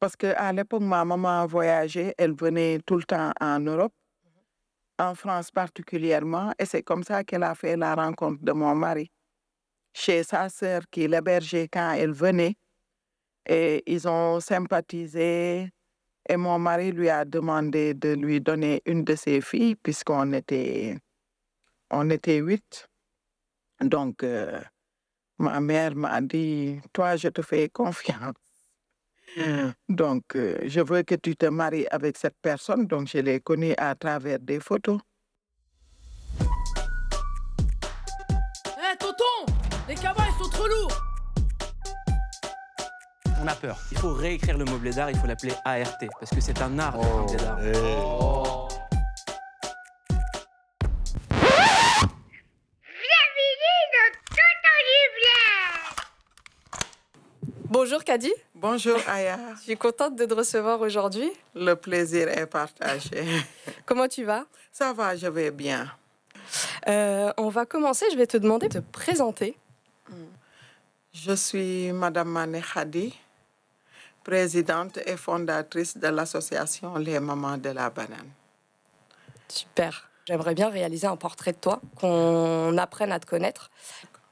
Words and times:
Parce 0.00 0.16
qu'à 0.16 0.52
l'époque, 0.52 0.82
ma 0.82 1.04
maman 1.04 1.46
voyageait, 1.46 2.14
elle 2.18 2.34
venait 2.34 2.78
tout 2.86 2.96
le 2.96 3.04
temps 3.04 3.32
en 3.40 3.58
Europe, 3.60 3.92
en 4.98 5.14
France 5.14 5.50
particulièrement, 5.50 6.52
et 6.58 6.66
c'est 6.66 6.82
comme 6.82 7.02
ça 7.02 7.24
qu'elle 7.24 7.42
a 7.42 7.54
fait 7.54 7.76
la 7.76 7.94
rencontre 7.94 8.42
de 8.44 8.52
mon 8.52 8.74
mari 8.74 9.10
chez 9.92 10.22
sa 10.22 10.48
sœur 10.48 10.82
qui 10.90 11.08
l'hébergeait 11.08 11.68
quand 11.68 11.92
elle 11.92 12.12
venait. 12.12 12.56
Et 13.46 13.82
ils 13.86 14.06
ont 14.06 14.40
sympathisé. 14.40 15.70
Et 16.28 16.36
mon 16.36 16.58
mari 16.58 16.92
lui 16.92 17.08
a 17.08 17.24
demandé 17.24 17.94
de 17.94 18.10
lui 18.10 18.40
donner 18.40 18.82
une 18.84 19.02
de 19.04 19.16
ses 19.16 19.40
filles, 19.40 19.76
puisqu'on 19.76 20.32
était, 20.34 20.98
on 21.90 22.10
était 22.10 22.38
huit. 22.38 22.86
Donc, 23.80 24.22
euh, 24.22 24.60
ma 25.38 25.60
mère 25.60 25.96
m'a 25.96 26.20
dit, 26.20 26.80
toi, 26.92 27.16
je 27.16 27.28
te 27.28 27.42
fais 27.42 27.68
confiance. 27.70 28.34
Donc, 29.88 30.36
euh, 30.36 30.56
je 30.64 30.80
veux 30.80 31.02
que 31.02 31.14
tu 31.14 31.36
te 31.36 31.46
maries 31.46 31.86
avec 31.90 32.16
cette 32.16 32.36
personne. 32.40 32.86
Donc, 32.86 33.08
je 33.08 33.18
l'ai 33.18 33.40
connue 33.40 33.74
à 33.76 33.94
travers 33.94 34.38
des 34.38 34.60
photos. 34.60 34.98
Hé, 36.40 36.44
tonton 38.98 39.52
Les 39.88 39.94
cabas, 39.94 40.24
ils 40.28 40.44
sont 40.44 40.50
trop 40.50 40.66
lourds 40.66 41.02
On 43.42 43.46
a 43.46 43.54
peur. 43.54 43.78
Il 43.92 43.98
faut 43.98 44.12
réécrire 44.12 44.58
le 44.58 44.64
meuble 44.64 44.90
d'art, 44.90 45.10
il 45.10 45.16
faut 45.16 45.26
l'appeler 45.26 45.52
ART, 45.64 45.98
parce 46.18 46.30
que 46.30 46.40
c'est 46.40 46.60
un 46.60 46.78
art 46.78 46.98
de 46.98 47.06
meuble 47.06 47.72
d'art. 47.72 48.67
Bonjour 57.88 58.04
Kadi, 58.04 58.30
Bonjour 58.54 58.98
Aya, 59.08 59.38
je 59.56 59.62
suis 59.62 59.76
contente 59.78 60.14
de 60.14 60.26
te 60.26 60.34
recevoir 60.34 60.78
aujourd'hui. 60.82 61.32
le 61.54 61.72
plaisir 61.72 62.28
est 62.28 62.44
partagé. 62.44 63.24
Comment 63.86 64.06
tu 64.06 64.24
vas? 64.24 64.44
Ça 64.70 64.92
va, 64.92 65.16
je 65.16 65.26
vais 65.26 65.50
bien. 65.50 65.90
Euh, 66.86 67.32
On 67.38 67.48
va 67.48 67.64
commencer, 67.64 68.04
je 68.12 68.18
vais 68.18 68.26
te 68.26 68.36
demander 68.36 68.68
de 68.68 68.80
te 68.80 68.84
présenter. 68.92 69.56
Je 71.14 71.32
suis 71.32 71.90
Madame 71.92 72.28
Mané 72.28 72.60
Khadi, 72.60 73.18
présidente 74.22 74.98
et 75.06 75.16
fondatrice 75.16 75.96
de 75.96 76.08
l'association 76.08 76.94
Les 76.98 77.18
Mamans 77.20 77.56
de 77.56 77.70
la 77.70 77.88
Banane. 77.88 78.28
Super. 79.48 80.10
J'aimerais 80.26 80.54
bien 80.54 80.68
réaliser 80.68 81.06
un 81.06 81.16
portrait 81.16 81.52
de 81.52 81.56
toi, 81.58 81.80
qu'on 81.98 82.76
apprenne 82.76 83.12
à 83.12 83.18
te 83.18 83.24
connaître. 83.24 83.70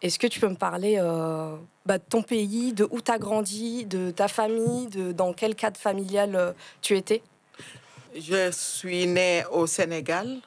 Est-ce 0.06 0.20
que 0.20 0.28
tu 0.28 0.38
peux 0.38 0.48
me 0.48 0.54
parler 0.54 0.98
euh, 1.00 1.56
bah, 1.84 1.98
de 1.98 2.04
ton 2.08 2.22
pays, 2.22 2.72
de 2.72 2.86
où 2.92 3.00
tu 3.00 3.10
as 3.10 3.18
grandi, 3.18 3.86
de 3.86 4.12
ta 4.12 4.28
famille, 4.28 4.86
de 4.86 5.10
dans 5.10 5.32
quel 5.32 5.56
cadre 5.56 5.80
familial 5.80 6.36
euh, 6.36 6.52
tu 6.80 6.96
étais? 6.96 7.22
Je 8.14 8.52
suis 8.52 9.08
née 9.08 9.42
au 9.50 9.66
Sénégal. 9.66 10.40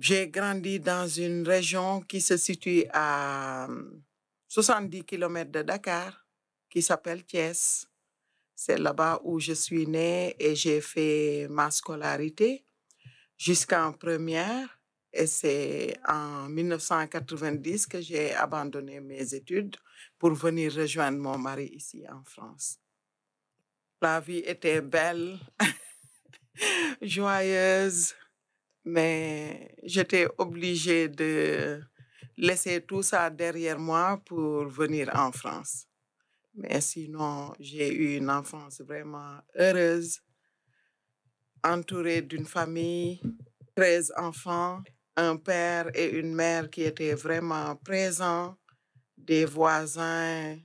J'ai 0.00 0.28
grandi 0.28 0.80
dans 0.80 1.06
une 1.06 1.46
région 1.46 2.00
qui 2.00 2.22
se 2.22 2.38
situe 2.38 2.86
à 2.94 3.68
70 4.48 5.04
km 5.04 5.52
de 5.52 5.60
Dakar, 5.60 6.24
qui 6.70 6.80
s'appelle 6.80 7.24
Thiès. 7.24 7.86
C'est 8.54 8.78
là-bas 8.78 9.20
où 9.22 9.38
je 9.38 9.52
suis 9.52 9.86
née 9.86 10.34
et 10.38 10.54
j'ai 10.54 10.80
fait 10.80 11.46
ma 11.50 11.70
scolarité 11.70 12.64
jusqu'en 13.36 13.92
première. 13.92 14.75
Et 15.18 15.26
c'est 15.26 15.96
en 16.06 16.46
1990 16.50 17.86
que 17.86 18.02
j'ai 18.02 18.34
abandonné 18.34 19.00
mes 19.00 19.34
études 19.34 19.76
pour 20.18 20.34
venir 20.34 20.74
rejoindre 20.74 21.16
mon 21.18 21.38
mari 21.38 21.68
ici 21.68 22.04
en 22.06 22.22
France. 22.22 22.78
La 24.02 24.20
vie 24.20 24.40
était 24.44 24.82
belle, 24.82 25.38
joyeuse, 27.00 28.14
mais 28.84 29.74
j'étais 29.84 30.28
obligée 30.36 31.08
de 31.08 31.80
laisser 32.36 32.82
tout 32.82 33.02
ça 33.02 33.30
derrière 33.30 33.78
moi 33.78 34.20
pour 34.26 34.66
venir 34.68 35.10
en 35.14 35.32
France. 35.32 35.86
Mais 36.52 36.82
sinon, 36.82 37.54
j'ai 37.58 37.90
eu 37.90 38.16
une 38.18 38.28
enfance 38.30 38.82
vraiment 38.82 39.38
heureuse, 39.58 40.20
entourée 41.64 42.20
d'une 42.20 42.46
famille, 42.46 43.22
13 43.76 44.12
enfants, 44.18 44.82
un 45.16 45.36
père 45.36 45.90
et 45.94 46.10
une 46.10 46.34
mère 46.34 46.70
qui 46.70 46.82
étaient 46.82 47.14
vraiment 47.14 47.74
présents, 47.76 48.56
des 49.16 49.44
voisins 49.44 50.58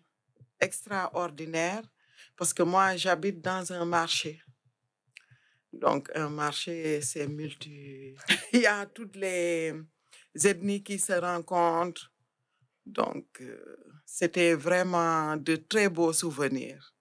extraordinaires, 0.60 1.84
parce 2.36 2.54
que 2.54 2.64
moi, 2.64 2.96
j'habite 2.96 3.42
dans 3.42 3.72
un 3.72 3.86
marché. 3.86 4.42
Donc, 5.72 6.10
un 6.16 6.30
marché, 6.30 7.02
c'est 7.02 7.28
multi... 7.28 8.14
Il 8.54 8.62
y 8.62 8.66
a 8.68 8.86
toutes 8.86 9.16
les 9.16 9.74
ethnies 10.44 10.84
qui 10.84 11.00
se 11.00 11.14
rencontrent. 11.14 12.12
Donc, 12.86 13.26
euh, 13.42 13.78
c'était 14.06 14.54
vraiment 14.54 15.38
de 15.38 15.56
très 15.56 15.88
beaux 15.88 16.14
souvenirs. 16.14 16.94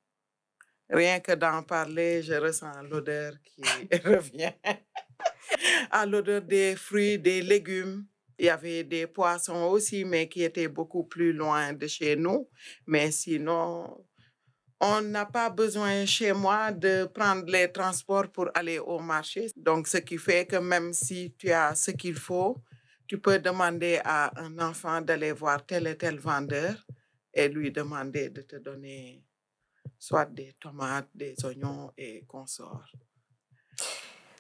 Rien 0.91 1.21
que 1.21 1.33
d'en 1.33 1.63
parler, 1.63 2.23
je 2.23 2.35
ressens 2.35 2.83
l'odeur 2.83 3.35
qui 3.45 3.63
revient. 4.05 4.53
à 5.91 6.05
l'odeur 6.05 6.43
des 6.43 6.75
fruits, 6.77 7.19
des 7.19 7.43
légumes. 7.43 8.07
Il 8.39 8.47
y 8.47 8.49
avait 8.49 8.85
des 8.85 9.07
poissons 9.07 9.69
aussi, 9.71 10.05
mais 10.05 10.29
qui 10.29 10.43
étaient 10.43 10.69
beaucoup 10.69 11.05
plus 11.05 11.33
loin 11.33 11.73
de 11.75 11.87
chez 11.87 12.17
nous. 12.17 12.49
Mais 12.87 13.11
sinon, 13.11 14.05
on 14.81 15.03
n'a 15.03 15.27
pas 15.27 15.51
besoin 15.51 16.07
chez 16.07 16.33
moi 16.33 16.73
de 16.73 17.05
prendre 17.05 17.45
les 17.51 17.71
transports 17.71 18.29
pour 18.33 18.49
aller 18.55 18.79
au 18.79 18.99
marché. 18.99 19.49
Donc, 19.57 19.87
ce 19.87 19.99
qui 19.99 20.17
fait 20.17 20.47
que 20.47 20.57
même 20.57 20.93
si 20.93 21.35
tu 21.39 21.51
as 21.51 21.75
ce 21.75 21.91
qu'il 21.91 22.15
faut, 22.15 22.57
tu 23.07 23.19
peux 23.19 23.39
demander 23.39 24.01
à 24.05 24.33
un 24.41 24.59
enfant 24.59 25.01
d'aller 25.03 25.33
voir 25.33 25.65
tel 25.67 25.87
et 25.87 25.97
tel 25.97 26.19
vendeur 26.19 26.75
et 27.35 27.49
lui 27.49 27.71
demander 27.71 28.31
de 28.31 28.43
te 28.43 28.57
donner 28.57 29.23
soit 30.01 30.25
des 30.25 30.55
tomates, 30.59 31.07
des 31.15 31.37
oignons 31.45 31.93
et 31.97 32.25
consorts. 32.27 32.91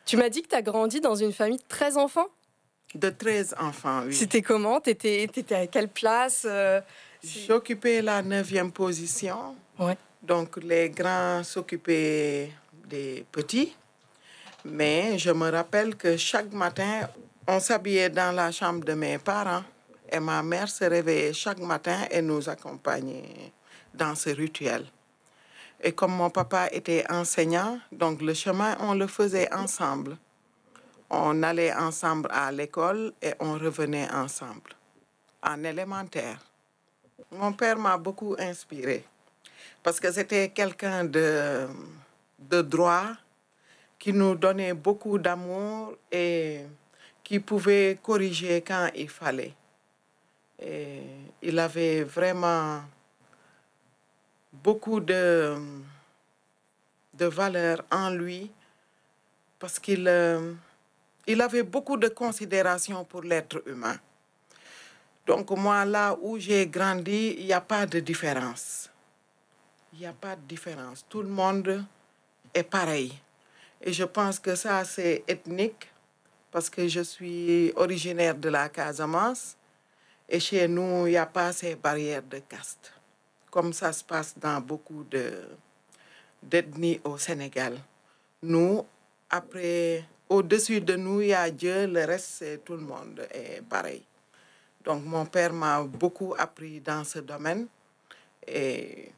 Tu 0.06 0.16
m'as 0.16 0.30
dit 0.30 0.42
que 0.42 0.48
tu 0.48 0.56
as 0.56 0.62
grandi 0.62 1.00
dans 1.00 1.14
une 1.14 1.32
famille 1.32 1.58
de 1.58 1.68
13 1.68 1.98
enfants? 1.98 2.26
De 2.94 3.10
13 3.10 3.54
enfants, 3.60 4.02
oui. 4.06 4.14
C'était 4.14 4.42
comment? 4.42 4.80
Tu 4.80 4.90
étais, 4.90 5.28
à 5.54 5.66
quelle 5.68 5.88
place 5.88 6.44
euh, 6.48 6.80
J'occupais 7.22 8.02
la 8.02 8.22
neuvième 8.22 8.72
position. 8.72 9.54
Ouais. 9.78 9.96
Donc, 10.22 10.56
les 10.56 10.90
grands 10.90 11.44
s'occupaient 11.44 12.50
des 12.88 13.24
petits. 13.30 13.76
Mais 14.64 15.18
je 15.18 15.30
me 15.30 15.50
rappelle 15.50 15.94
que 15.94 16.16
chaque 16.16 16.52
matin, 16.52 17.08
on 17.46 17.60
s'habillait 17.60 18.10
dans 18.10 18.34
la 18.34 18.50
chambre 18.50 18.84
de 18.84 18.94
mes 18.94 19.18
parents. 19.18 19.62
Et 20.10 20.18
ma 20.18 20.42
mère 20.42 20.68
se 20.68 20.84
réveillait 20.84 21.32
chaque 21.32 21.60
matin 21.60 22.06
et 22.10 22.20
nous 22.20 22.48
accompagnait 22.48 23.52
dans 23.94 24.14
ce 24.14 24.30
rituel. 24.30 24.84
Et 25.82 25.92
comme 25.92 26.12
mon 26.12 26.30
papa 26.30 26.68
était 26.72 27.04
enseignant, 27.10 27.78
donc 27.90 28.20
le 28.20 28.34
chemin, 28.34 28.76
on 28.80 28.94
le 28.94 29.06
faisait 29.06 29.52
ensemble. 29.52 30.16
On 31.08 31.42
allait 31.42 31.72
ensemble 31.74 32.28
à 32.30 32.52
l'école 32.52 33.12
et 33.22 33.32
on 33.40 33.54
revenait 33.54 34.08
ensemble 34.12 34.72
en 35.42 35.64
élémentaire. 35.64 36.38
Mon 37.32 37.52
père 37.52 37.78
m'a 37.78 37.96
beaucoup 37.96 38.36
inspiré 38.38 39.04
parce 39.82 39.98
que 39.98 40.12
c'était 40.12 40.50
quelqu'un 40.50 41.04
de, 41.04 41.66
de 42.38 42.62
droit 42.62 43.06
qui 43.98 44.12
nous 44.12 44.34
donnait 44.34 44.74
beaucoup 44.74 45.18
d'amour 45.18 45.94
et 46.12 46.60
qui 47.22 47.40
pouvait 47.40 47.98
corriger 48.02 48.62
quand 48.62 48.88
il 48.94 49.08
fallait. 49.08 49.54
Et 50.60 51.02
il 51.42 51.58
avait 51.58 52.02
vraiment 52.02 52.82
beaucoup 54.52 55.00
de, 55.00 55.56
de 57.14 57.26
valeur 57.26 57.84
en 57.90 58.10
lui 58.10 58.50
parce 59.58 59.78
qu'il 59.78 60.06
euh, 60.08 60.54
il 61.26 61.40
avait 61.40 61.62
beaucoup 61.62 61.96
de 61.96 62.08
considération 62.08 63.04
pour 63.04 63.22
l'être 63.22 63.62
humain. 63.66 63.96
Donc 65.26 65.50
moi, 65.50 65.84
là 65.84 66.16
où 66.20 66.38
j'ai 66.38 66.66
grandi, 66.66 67.36
il 67.38 67.46
n'y 67.46 67.52
a 67.52 67.60
pas 67.60 67.86
de 67.86 68.00
différence. 68.00 68.90
Il 69.92 70.00
n'y 70.00 70.06
a 70.06 70.12
pas 70.12 70.34
de 70.34 70.40
différence. 70.42 71.04
Tout 71.08 71.22
le 71.22 71.28
monde 71.28 71.84
est 72.54 72.62
pareil. 72.62 73.12
Et 73.82 73.92
je 73.92 74.04
pense 74.04 74.38
que 74.38 74.54
ça, 74.54 74.84
c'est 74.84 75.22
ethnique 75.28 75.88
parce 76.50 76.68
que 76.68 76.88
je 76.88 77.00
suis 77.00 77.72
originaire 77.76 78.34
de 78.34 78.48
la 78.48 78.68
Casamance. 78.68 79.56
Et 80.28 80.40
chez 80.40 80.66
nous, 80.66 81.06
il 81.06 81.10
n'y 81.10 81.16
a 81.16 81.26
pas 81.26 81.52
ces 81.52 81.76
barrières 81.76 82.22
de 82.22 82.38
caste 82.38 82.92
comme 83.50 83.72
ça 83.72 83.92
se 83.92 84.04
passe 84.04 84.34
dans 84.38 84.60
beaucoup 84.60 85.04
de 85.04 85.48
d'ethnies 86.42 87.00
au 87.04 87.18
Sénégal. 87.18 87.76
Nous, 88.42 88.84
après, 89.28 90.04
au-dessus 90.28 90.80
de 90.80 90.96
nous, 90.96 91.20
il 91.20 91.28
y 91.28 91.34
a 91.34 91.50
Dieu, 91.50 91.86
le 91.86 92.04
reste, 92.04 92.28
c'est 92.38 92.64
tout 92.64 92.74
le 92.74 92.82
monde 92.82 93.26
est 93.30 93.62
pareil. 93.68 94.02
Donc, 94.82 95.04
mon 95.04 95.26
père 95.26 95.52
m'a 95.52 95.82
beaucoup 95.82 96.34
appris 96.38 96.80
dans 96.80 97.04
ce 97.04 97.18
domaine. 97.18 97.66
Et 98.46 99.12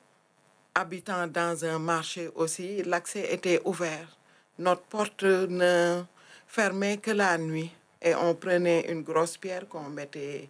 habitant 0.75 1.27
dans 1.29 1.65
un 1.65 1.79
marché 1.79 2.29
aussi, 2.35 2.83
l'accès 2.83 3.33
était 3.33 3.61
ouvert. 3.65 4.17
Notre 4.59 4.83
porte 4.83 5.23
ne 5.23 6.03
fermait 6.49 6.97
que 6.97 7.13
la 7.13 7.39
nuit 7.39 7.71
et 8.01 8.15
on 8.15 8.35
prenait 8.35 8.91
une 8.91 9.03
grosse 9.03 9.37
pierre 9.37 9.69
qu'on 9.69 9.89
mettait 9.89 10.49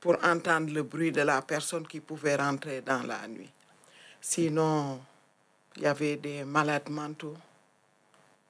pour 0.00 0.16
entendre 0.24 0.72
le 0.72 0.82
bruit 0.82 1.12
de 1.12 1.20
la 1.20 1.42
personne 1.42 1.86
qui 1.86 2.00
pouvait 2.00 2.36
rentrer 2.36 2.80
dans 2.80 3.02
la 3.02 3.28
nuit. 3.28 3.50
Sinon, 4.20 5.00
il 5.76 5.82
y 5.82 5.86
avait 5.86 6.16
des 6.16 6.44
malades 6.44 6.88
mentaux. 6.88 7.36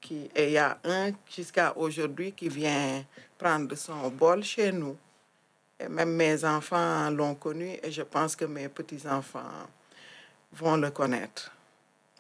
Qui, 0.01 0.31
et 0.35 0.47
il 0.47 0.53
y 0.53 0.59
a 0.59 0.79
un 0.85 1.11
jusqu'à 1.29 1.77
aujourd'hui 1.77 2.33
qui 2.33 2.49
vient 2.49 3.05
prendre 3.37 3.75
son 3.75 4.09
bol 4.09 4.43
chez 4.43 4.73
nous. 4.73 4.97
Et 5.79 5.89
même 5.89 6.15
mes 6.15 6.45
enfants 6.45 7.11
l'ont 7.11 7.35
connu 7.35 7.79
et 7.83 7.91
je 7.91 8.03
pense 8.03 8.37
que 8.37 8.45
mes 8.45 8.69
petits-enfants 8.69 9.69
vont 10.53 10.77
le 10.77 10.91
connaître. 10.91 11.53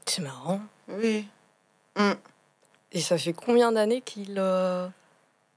C'est 0.04 0.22
marrant. 0.22 0.60
Oui. 0.88 1.26
Mm. 1.96 2.12
Et 2.92 3.00
ça 3.00 3.16
fait 3.16 3.32
combien 3.32 3.70
d'années 3.72 4.02
qu'il... 4.02 4.34
euh, 4.38 4.88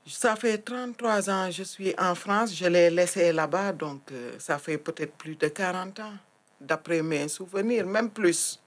Ça 0.05 0.35
fait 0.35 0.57
33 0.57 1.29
ans 1.29 1.45
que 1.47 1.53
je 1.53 1.63
suis 1.63 1.94
en 1.97 2.13
France. 2.15 2.53
Je 2.55 2.65
l'ai 2.65 2.89
laissé 2.89 3.31
là-bas, 3.31 3.71
donc 3.71 4.11
euh, 4.11 4.33
ça 4.38 4.57
fait 4.57 4.77
peut-être 4.77 5.13
plus 5.13 5.35
de 5.35 5.47
40 5.47 6.00
ans, 6.01 6.13
d'après 6.59 7.01
mes 7.01 7.27
souvenirs, 7.29 7.85
même 7.85 8.09
plus. 8.09 8.61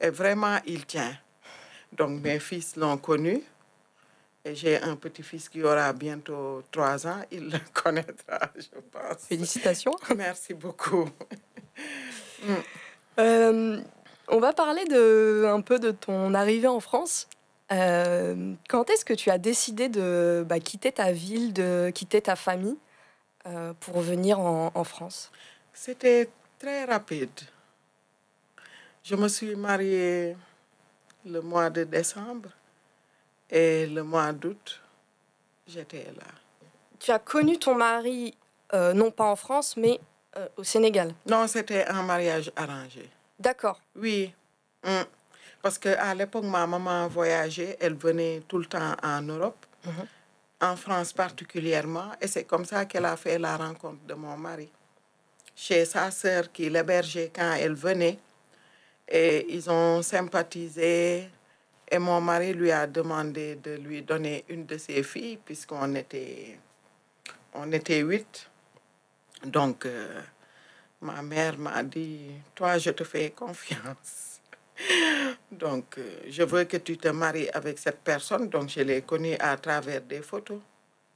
Et 0.00 0.10
vraiment, 0.10 0.58
il 0.66 0.84
tient. 0.84 1.16
Donc 1.92 2.20
mes 2.22 2.38
fils 2.38 2.76
l'ont 2.76 2.98
connu. 2.98 3.42
Et 4.44 4.54
j'ai 4.54 4.78
un 4.82 4.96
petit-fils 4.96 5.48
qui 5.48 5.62
aura 5.62 5.90
bientôt 5.94 6.62
3 6.70 7.06
ans. 7.06 7.22
Il 7.30 7.48
le 7.50 7.58
connaîtra, 7.72 8.40
je 8.54 8.78
pense. 8.92 9.26
Félicitations. 9.26 9.96
Merci 10.16 10.54
beaucoup. 10.54 11.08
Euh, 13.16 13.80
on 14.26 14.40
va 14.40 14.52
parler 14.52 14.84
de, 14.86 15.44
un 15.46 15.60
peu 15.60 15.78
de 15.78 15.92
ton 15.92 16.34
arrivée 16.34 16.66
en 16.66 16.80
France. 16.80 17.28
Euh, 17.72 18.54
quand 18.68 18.90
est-ce 18.90 19.04
que 19.04 19.14
tu 19.14 19.30
as 19.30 19.38
décidé 19.38 19.88
de 19.88 20.44
bah, 20.46 20.60
quitter 20.60 20.92
ta 20.92 21.12
ville, 21.12 21.52
de 21.52 21.90
quitter 21.94 22.20
ta 22.20 22.36
famille 22.36 22.76
euh, 23.46 23.72
pour 23.80 24.00
venir 24.00 24.38
en, 24.38 24.70
en 24.74 24.84
France? 24.84 25.30
C'était 25.72 26.28
très 26.58 26.84
rapide. 26.84 27.30
Je 29.02 29.16
me 29.16 29.28
suis 29.28 29.54
mariée 29.54 30.36
le 31.26 31.40
mois 31.40 31.70
de 31.70 31.84
décembre 31.84 32.50
et 33.50 33.86
le 33.86 34.02
mois 34.02 34.32
d'août, 34.32 34.80
j'étais 35.66 36.04
là. 36.16 36.26
Tu 36.98 37.10
as 37.10 37.18
connu 37.18 37.58
ton 37.58 37.74
mari, 37.74 38.34
euh, 38.72 38.92
non 38.92 39.10
pas 39.10 39.24
en 39.24 39.36
France, 39.36 39.76
mais 39.76 40.00
au 40.56 40.64
Sénégal? 40.64 41.14
Non, 41.26 41.46
c'était 41.46 41.86
un 41.86 42.02
mariage 42.02 42.50
arrangé. 42.56 43.08
D'accord. 43.38 43.80
Oui. 43.94 44.34
Mm. 44.82 45.02
Parce 45.64 45.78
qu'à 45.78 46.14
l'époque, 46.14 46.44
ma 46.44 46.66
maman 46.66 47.08
voyageait, 47.08 47.78
elle 47.80 47.94
venait 47.94 48.42
tout 48.46 48.58
le 48.58 48.66
temps 48.66 48.94
en 49.02 49.22
Europe, 49.22 49.64
Mhm. 49.86 50.06
en 50.60 50.76
France 50.76 51.14
particulièrement, 51.14 52.10
et 52.20 52.26
c'est 52.28 52.44
comme 52.44 52.66
ça 52.66 52.84
qu'elle 52.84 53.06
a 53.06 53.16
fait 53.16 53.38
la 53.38 53.56
rencontre 53.56 54.04
de 54.06 54.12
mon 54.12 54.36
mari. 54.36 54.70
Chez 55.56 55.86
sa 55.86 56.10
sœur 56.10 56.52
qui 56.52 56.68
l'hébergeait 56.68 57.30
quand 57.34 57.54
elle 57.54 57.72
venait, 57.72 58.18
et 59.08 59.46
ils 59.56 59.70
ont 59.70 60.02
sympathisé, 60.02 61.30
et 61.90 61.98
mon 61.98 62.20
mari 62.20 62.52
lui 62.52 62.70
a 62.70 62.86
demandé 62.86 63.54
de 63.56 63.76
lui 63.76 64.02
donner 64.02 64.44
une 64.50 64.66
de 64.66 64.76
ses 64.76 65.02
filles, 65.02 65.38
puisqu'on 65.42 65.94
était, 65.94 66.58
on 67.54 67.72
était 67.72 68.00
huit. 68.00 68.50
Donc, 69.42 69.86
euh, 69.86 70.20
ma 71.00 71.22
mère 71.22 71.56
m'a 71.56 71.82
dit, 71.82 72.32
toi, 72.54 72.76
je 72.76 72.90
te 72.90 73.02
fais 73.04 73.30
confiance. 73.30 74.33
Donc, 75.50 75.98
euh, 75.98 76.20
je 76.28 76.42
veux 76.42 76.64
que 76.64 76.76
tu 76.78 76.96
te 76.96 77.08
maries 77.08 77.48
avec 77.50 77.78
cette 77.78 78.00
personne. 78.00 78.48
Donc, 78.48 78.68
je 78.70 78.80
l'ai 78.80 79.02
connue 79.02 79.36
à 79.38 79.56
travers 79.56 80.00
des 80.02 80.22
photos. 80.22 80.60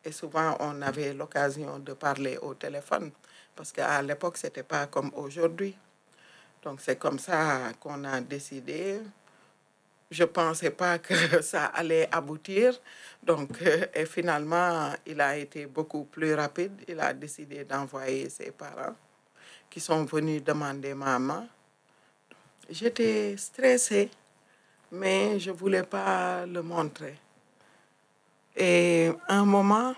Et 0.05 0.13
souvent, 0.13 0.57
on 0.61 0.81
avait 0.83 1.13
l'occasion 1.13 1.79
de 1.79 1.93
parler 1.93 2.39
au 2.39 2.55
téléphone. 2.55 3.11
Parce 3.55 3.73
qu'à 3.73 4.01
l'époque, 4.03 4.37
ce 4.37 4.47
n'était 4.47 4.63
pas 4.63 4.87
comme 4.87 5.11
aujourd'hui. 5.15 5.77
Donc, 6.63 6.81
c'est 6.81 6.97
comme 6.99 7.19
ça 7.19 7.73
qu'on 7.81 8.05
a 8.05 8.21
décidé. 8.21 9.01
Je 10.11 10.23
ne 10.23 10.29
pensais 10.29 10.71
pas 10.71 10.99
que 10.99 11.15
ça 11.43 11.67
allait 11.67 12.09
aboutir. 12.13 12.81
Donc, 13.23 13.61
et 13.95 14.07
finalement, 14.07 14.93
il 15.07 15.21
a 15.21 15.37
été 15.37 15.67
beaucoup 15.67 16.05
plus 16.05 16.35
rapide. 16.35 16.73
Il 16.87 17.01
a 17.01 17.13
décidé 17.13 17.65
d'envoyer 17.65 18.29
ses 18.31 18.53
parents 18.53 18.95
qui 19.69 19.81
sont 19.81 20.05
venus 20.05 20.43
demander 20.43 20.95
maman. 20.95 21.47
J'étais 22.70 23.35
stressée, 23.38 24.11
mais 24.93 25.38
je 25.41 25.50
ne 25.50 25.56
voulais 25.56 25.85
pas 25.85 26.44
le 26.44 26.61
montrer. 26.61 27.19
Et 28.55 29.11
un 29.26 29.47
moment, 29.47 29.94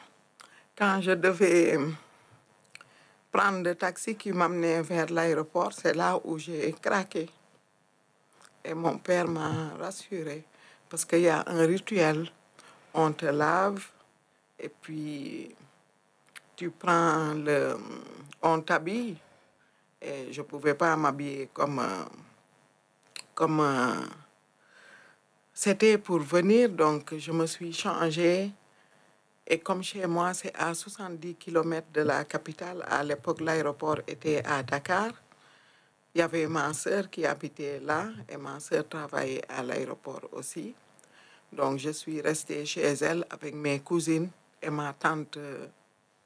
quand 0.79 1.01
je 1.01 1.11
devais 1.11 1.77
prendre 3.33 3.65
le 3.65 3.75
taxi 3.75 4.15
qui 4.15 4.31
m'amenait 4.31 4.83
vers 4.83 5.11
l'aéroport, 5.11 5.73
c'est 5.73 5.95
là 5.95 6.21
où 6.23 6.39
j'ai 6.39 6.73
craqué. 6.81 7.29
Et 8.65 8.73
mon 8.73 8.99
père 8.99 9.27
m'a 9.27 9.71
rassuré 9.77 10.45
parce 10.89 11.05
qu'il 11.05 11.23
y 11.23 11.29
a 11.29 11.43
un 11.49 11.67
rituel. 11.67 12.31
On 12.95 13.11
te 13.13 13.27
lave 13.27 13.85
et 14.61 14.69
puis 14.69 15.53
tu 16.55 16.71
prends 16.71 17.35
le... 17.35 17.77
On 18.43 18.61
t'habille. 18.61 19.17
Et 20.01 20.33
je 20.33 20.41
ne 20.41 20.47
pouvais 20.47 20.75
pas 20.75 20.95
m'habiller 20.95 21.49
comme... 21.53 21.83
comme 23.41 23.65
c'était 25.55 25.97
pour 25.97 26.19
venir, 26.19 26.69
donc 26.69 27.17
je 27.17 27.33
me 27.33 27.47
suis 27.47 27.73
changée. 27.73 28.51
Et 29.47 29.59
comme 29.59 29.83
chez 29.83 30.07
moi, 30.07 30.35
c'est 30.35 30.55
à 30.55 30.75
70 30.75 31.37
km 31.37 31.87
de 31.91 32.03
la 32.03 32.25
capitale, 32.27 32.85
à 32.87 33.03
l'époque, 33.03 33.41
l'aéroport 33.41 34.01
était 34.07 34.43
à 34.45 34.63
Dakar. 34.63 35.13
Il 36.15 36.19
y 36.19 36.23
avait 36.23 36.47
ma 36.49 36.75
sœur 36.75 37.09
qui 37.09 37.25
habitait 37.25 37.81
là 37.81 38.11
et 38.29 38.37
ma 38.37 38.61
sœur 38.61 38.87
travaillait 38.87 39.41
à 39.49 39.63
l'aéroport 39.63 40.29
aussi. 40.33 40.75
Donc, 41.51 41.79
je 41.79 41.93
suis 41.93 42.21
restée 42.21 42.67
chez 42.67 42.83
elle 42.83 43.25
avec 43.31 43.55
mes 43.55 43.81
cousines 43.81 44.29
et 44.61 44.69
ma 44.69 44.93
tante 44.93 45.39
euh, 45.39 45.67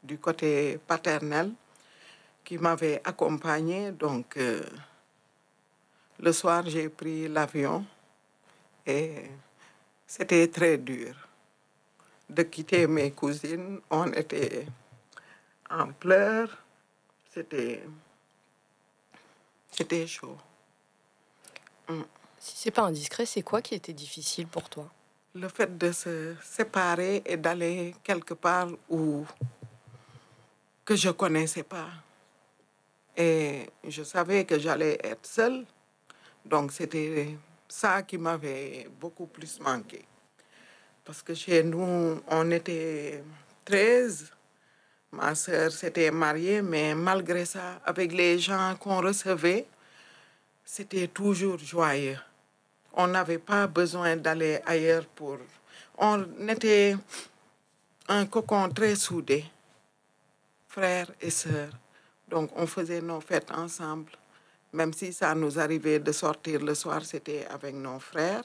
du 0.02 0.18
côté 0.18 0.80
paternel 0.84 1.52
qui 2.44 2.58
m'avait 2.58 3.00
accompagnée. 3.04 3.92
Donc, 3.92 4.36
euh, 4.36 4.60
le 6.24 6.32
soir, 6.32 6.64
j'ai 6.66 6.88
pris 6.88 7.28
l'avion 7.28 7.84
et 8.86 9.30
c'était 10.06 10.48
très 10.48 10.78
dur 10.78 11.14
de 12.30 12.42
quitter 12.44 12.86
mes 12.86 13.10
cousines. 13.10 13.80
On 13.90 14.10
était 14.12 14.66
en 15.68 15.92
pleurs. 15.92 16.48
C'était, 17.30 17.82
c'était 19.70 20.06
chaud. 20.06 20.38
Si 22.38 22.56
c'est 22.56 22.70
pas 22.70 22.84
indiscret, 22.84 23.26
c'est 23.26 23.42
quoi 23.42 23.60
qui 23.60 23.74
était 23.74 23.92
difficile 23.92 24.46
pour 24.46 24.70
toi? 24.70 24.88
Le 25.34 25.48
fait 25.48 25.76
de 25.76 25.92
se 25.92 26.36
séparer 26.42 27.22
et 27.26 27.36
d'aller 27.36 27.94
quelque 28.02 28.32
part 28.32 28.68
où 28.88 29.26
que 30.86 30.96
je 30.96 31.10
connaissais 31.10 31.64
pas. 31.64 31.90
Et 33.14 33.68
je 33.86 34.02
savais 34.02 34.46
que 34.46 34.58
j'allais 34.58 34.98
être 35.02 35.26
seule. 35.26 35.66
Donc 36.44 36.72
c'était 36.72 37.36
ça 37.68 38.02
qui 38.02 38.18
m'avait 38.18 38.88
beaucoup 39.00 39.26
plus 39.26 39.58
manqué. 39.60 40.04
Parce 41.04 41.22
que 41.22 41.34
chez 41.34 41.62
nous, 41.62 42.20
on 42.28 42.50
était 42.50 43.22
13. 43.64 44.30
Ma 45.12 45.34
sœur 45.34 45.70
s'était 45.70 46.10
mariée, 46.10 46.60
mais 46.60 46.94
malgré 46.94 47.44
ça, 47.44 47.80
avec 47.84 48.12
les 48.12 48.38
gens 48.38 48.74
qu'on 48.80 49.00
recevait, 49.00 49.66
c'était 50.64 51.08
toujours 51.08 51.58
joyeux. 51.58 52.18
On 52.94 53.06
n'avait 53.06 53.38
pas 53.38 53.66
besoin 53.66 54.16
d'aller 54.16 54.60
ailleurs 54.66 55.06
pour... 55.06 55.38
On 55.98 56.24
était 56.48 56.96
un 58.08 58.26
cocon 58.26 58.68
très 58.70 58.96
soudé, 58.96 59.44
frères 60.68 61.10
et 61.20 61.30
sœurs. 61.30 61.72
Donc 62.28 62.50
on 62.56 62.66
faisait 62.66 63.00
nos 63.00 63.20
fêtes 63.20 63.50
ensemble. 63.52 64.10
Même 64.74 64.92
si 64.92 65.12
ça 65.12 65.36
nous 65.36 65.60
arrivait 65.60 66.00
de 66.00 66.10
sortir 66.10 66.60
le 66.60 66.74
soir, 66.74 67.04
c'était 67.04 67.46
avec 67.46 67.76
nos 67.76 68.00
frères. 68.00 68.42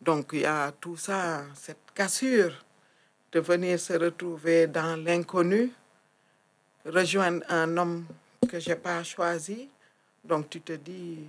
Donc 0.00 0.30
il 0.32 0.40
y 0.40 0.46
a 0.46 0.72
tout 0.72 0.96
ça, 0.96 1.44
cette 1.54 1.92
cassure 1.94 2.64
de 3.30 3.40
venir 3.40 3.78
se 3.78 3.92
retrouver 3.92 4.66
dans 4.66 4.96
l'inconnu, 4.96 5.70
rejoindre 6.86 7.44
un 7.50 7.76
homme 7.76 8.06
que 8.48 8.58
je 8.58 8.70
n'ai 8.70 8.76
pas 8.76 9.04
choisi. 9.04 9.68
Donc 10.24 10.48
tu 10.48 10.62
te 10.62 10.72
dis, 10.72 11.28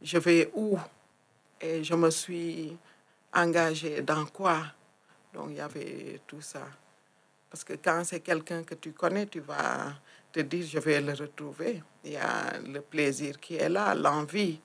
je 0.00 0.18
vais 0.18 0.52
où 0.54 0.78
Et 1.60 1.82
je 1.82 1.94
me 1.94 2.10
suis 2.10 2.76
engagée 3.34 4.02
dans 4.02 4.26
quoi? 4.26 4.66
Donc 5.34 5.48
il 5.50 5.56
y 5.56 5.60
avait 5.60 6.20
tout 6.28 6.40
ça. 6.40 6.62
Parce 7.50 7.64
que 7.64 7.72
quand 7.72 8.04
c'est 8.04 8.20
quelqu'un 8.20 8.62
que 8.62 8.76
tu 8.76 8.92
connais, 8.92 9.26
tu 9.26 9.40
vas 9.40 9.94
te 10.32 10.40
dire, 10.40 10.66
je 10.66 10.78
vais 10.78 11.00
le 11.00 11.12
retrouver. 11.12 11.82
Il 12.04 12.12
y 12.12 12.16
a 12.16 12.58
le 12.66 12.80
plaisir 12.80 13.38
qui 13.40 13.56
est 13.56 13.68
là, 13.68 13.94
l'envie 13.94 14.60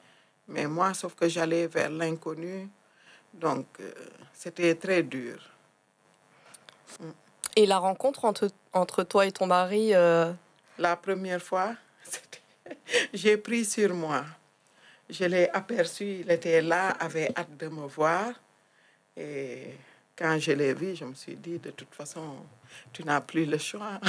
Mais 0.48 0.68
moi, 0.68 0.94
sauf 0.94 1.16
que 1.16 1.30
j'allais 1.30 1.68
vers 1.68 1.90
l'inconnu, 1.90 2.70
donc 3.34 3.66
euh, 3.80 3.92
c'était 4.34 4.76
très 4.76 5.02
dur. 5.04 5.40
Et 7.56 7.66
la 7.66 7.78
rencontre 7.78 8.26
entre, 8.26 8.50
entre 8.74 9.04
toi 9.04 9.26
et 9.26 9.32
ton 9.32 9.48
mari, 9.48 9.94
euh, 9.94 10.32
La 10.78 10.96
première 10.96 11.42
fois, 11.42 11.76
j'ai 13.14 13.38
pris 13.38 13.64
sur 13.64 13.94
moi. 13.94 14.26
Je 15.10 15.26
l'ai 15.26 15.50
aperçu, 15.50 16.22
il 16.22 16.32
était 16.32 16.62
là, 16.62 16.90
avait 16.90 17.32
hâte 17.38 17.56
de 17.58 17.68
me 17.68 17.86
voir. 17.88 18.34
Et 19.16 19.76
quand 20.16 20.40
je 20.40 20.52
l'ai 20.52 20.74
vu, 20.74 20.96
je 20.96 21.06
me 21.06 21.14
suis 21.14 21.36
dit, 21.36 21.60
de 21.60 21.72
toute 21.72 21.94
façon, 21.94 22.38
tu 22.92 23.04
n'as 23.04 23.22
plus 23.22 23.46
le 23.46 23.58
choix. 23.58 24.00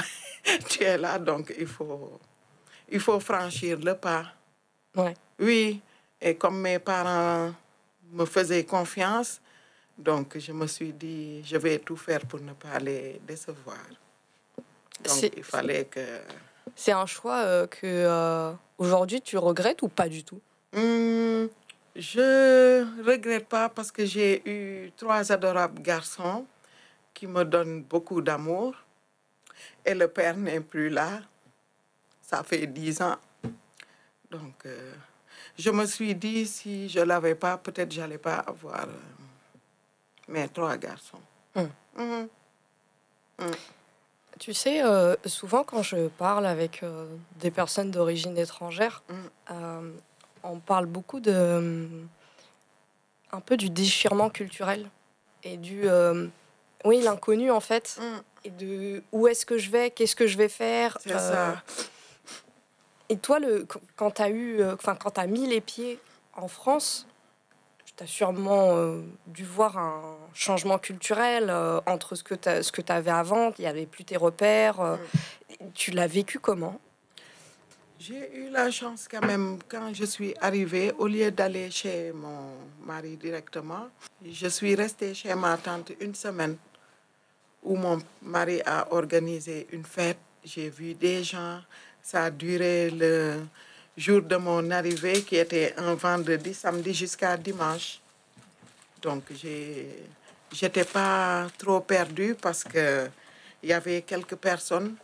tu 0.68 0.82
es 0.82 0.96
là, 0.98 1.18
donc 1.18 1.52
il 1.58 1.66
faut, 1.66 2.18
il 2.90 3.00
faut 3.00 3.20
franchir 3.20 3.78
le 3.80 3.94
pas. 3.94 4.26
ouais. 4.96 5.14
Oui, 5.38 5.80
et 6.20 6.36
comme 6.36 6.60
mes 6.60 6.78
parents 6.78 7.52
me 8.12 8.24
faisaient 8.24 8.64
confiance, 8.64 9.40
donc 9.98 10.38
je 10.38 10.52
me 10.52 10.66
suis 10.66 10.92
dit, 10.92 11.42
je 11.44 11.56
vais 11.56 11.78
tout 11.78 11.96
faire 11.96 12.20
pour 12.26 12.40
ne 12.40 12.52
pas 12.52 12.78
les 12.78 13.20
décevoir. 13.26 13.76
Donc 15.04 15.12
C'est- 15.16 15.32
il 15.36 15.42
fallait 15.42 15.84
que... 15.86 16.20
c'est 16.76 16.92
un 16.92 17.06
choix 17.06 17.38
euh, 17.42 17.66
que 17.66 17.78
euh, 17.84 18.52
aujourd'hui 18.78 19.20
tu 19.20 19.36
regrettes 19.38 19.82
ou 19.82 19.88
pas 19.88 20.08
du 20.08 20.22
tout? 20.24 20.40
Hmm, 20.72 21.46
je 21.96 22.84
regrette 23.04 23.46
pas 23.48 23.68
parce 23.68 23.90
que 23.92 24.04
j'ai 24.06 24.42
eu 24.48 24.92
trois 24.96 25.30
adorables 25.32 25.82
garçons 25.82 26.46
qui 27.24 27.30
me 27.30 27.44
donnent 27.44 27.82
beaucoup 27.82 28.20
d'amour. 28.20 28.74
Et 29.86 29.94
le 29.94 30.08
père 30.08 30.36
n'est 30.36 30.60
plus 30.60 30.90
là. 30.90 31.22
Ça 32.20 32.42
fait 32.42 32.66
dix 32.66 33.00
ans. 33.00 33.16
Donc, 34.30 34.66
euh, 34.66 34.92
je 35.58 35.70
me 35.70 35.86
suis 35.86 36.14
dit, 36.14 36.46
si 36.46 36.88
je 36.90 37.00
l'avais 37.00 37.34
pas, 37.34 37.56
peut-être 37.56 37.90
j'allais 37.92 38.18
pas 38.18 38.36
avoir 38.36 38.82
euh, 38.82 38.92
mes 40.28 40.48
trois 40.48 40.76
garçons. 40.76 41.20
Hmm. 41.54 41.68
Mhm. 41.96 42.28
Tu 44.38 44.52
sais, 44.52 44.84
euh, 44.84 45.16
souvent 45.24 45.64
quand 45.64 45.82
je 45.82 46.08
parle 46.08 46.44
avec 46.44 46.84
des 47.40 47.50
personnes 47.50 47.90
d'origine 47.90 48.36
étrangère, 48.36 49.02
on 50.42 50.58
parle 50.58 50.86
beaucoup 50.86 51.20
de 51.20 51.88
un 53.32 53.40
peu 53.40 53.56
du 53.56 53.70
déchirement 53.70 54.30
culturel 54.30 54.88
et 55.42 55.56
du 55.56 55.88
oui 56.84 57.00
l'inconnu 57.00 57.50
en 57.50 57.60
fait 57.60 57.98
Mm. 58.00 58.20
et 58.44 58.50
de 58.50 59.02
où 59.12 59.26
est-ce 59.26 59.44
que 59.46 59.58
je 59.58 59.70
vais, 59.70 59.90
qu'est-ce 59.90 60.16
que 60.16 60.26
je 60.26 60.36
vais 60.38 60.48
faire. 60.48 60.98
Euh, 61.06 61.18
ça. 61.18 61.62
Et 63.08 63.16
toi, 63.18 63.38
le, 63.38 63.64
qu- 63.64 63.78
quand 63.96 64.12
tu 64.12 64.22
as 64.22 64.30
eu, 64.30 64.60
euh, 64.60 64.74
enfin 64.74 64.94
quand 64.94 65.18
as 65.18 65.26
mis 65.26 65.46
les 65.46 65.60
pieds 65.60 65.98
en 66.34 66.48
France, 66.48 67.06
tu 67.96 68.02
as 68.02 68.06
sûrement 68.06 68.76
euh, 68.76 69.00
dû 69.26 69.44
voir 69.44 69.78
un 69.78 70.16
changement 70.34 70.78
culturel 70.78 71.48
euh, 71.50 71.80
entre 71.86 72.14
ce 72.16 72.24
que 72.24 72.34
tu 72.34 72.48
ce 72.62 72.72
que 72.72 72.82
avais 72.90 73.10
avant, 73.10 73.52
il 73.58 73.62
n'y 73.62 73.66
avait 73.68 73.86
plus 73.86 74.04
tes 74.04 74.16
repères. 74.16 74.80
euh, 74.80 74.96
Tu 75.74 75.90
l'as 75.92 76.06
vécu 76.08 76.38
comment? 76.38 76.80
J'ai 78.00 78.34
eu 78.36 78.50
la 78.50 78.70
chance 78.70 79.06
quand 79.08 79.24
même, 79.24 79.58
quand 79.68 79.94
je 79.94 80.04
suis 80.04 80.34
arrivée, 80.40 80.92
au 80.98 81.06
lieu 81.06 81.30
d'aller 81.30 81.70
chez 81.70 82.12
mon 82.12 82.50
mari 82.84 83.16
directement, 83.16 83.88
je 84.28 84.48
suis 84.48 84.74
restée 84.74 85.14
chez 85.14 85.34
ma 85.34 85.56
tante 85.56 85.92
une 86.00 86.14
semaine 86.14 86.56
où 87.64 87.76
mon 87.76 87.98
mari 88.22 88.60
a 88.64 88.92
organisé 88.92 89.66
une 89.72 89.84
fête. 89.84 90.18
J'ai 90.44 90.68
vu 90.68 90.94
des 90.94 91.24
gens. 91.24 91.60
Ça 92.02 92.24
a 92.24 92.30
duré 92.30 92.90
le 92.90 93.40
jour 93.96 94.22
de 94.22 94.36
mon 94.36 94.70
arrivée, 94.70 95.22
qui 95.22 95.36
était 95.36 95.74
un 95.78 95.94
vendredi, 95.94 96.52
samedi 96.52 96.92
jusqu'à 96.92 97.36
dimanche. 97.36 98.00
Donc, 99.00 99.24
j'étais 100.52 100.84
pas 100.84 101.46
trop 101.58 101.80
perdue 101.80 102.34
parce 102.34 102.64
que 102.64 103.08
il 103.62 103.70
y 103.70 103.72
avait 103.72 104.02
quelques 104.02 104.36
personnes 104.36 104.94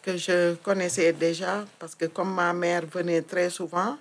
que 0.00 0.16
je 0.16 0.54
connaissais 0.54 1.12
déjà 1.12 1.64
parce 1.78 1.96
que 1.96 2.06
comme 2.06 2.32
ma 2.32 2.52
mère 2.52 2.86
venait 2.86 3.22
très 3.22 3.50
souvent, 3.50 3.98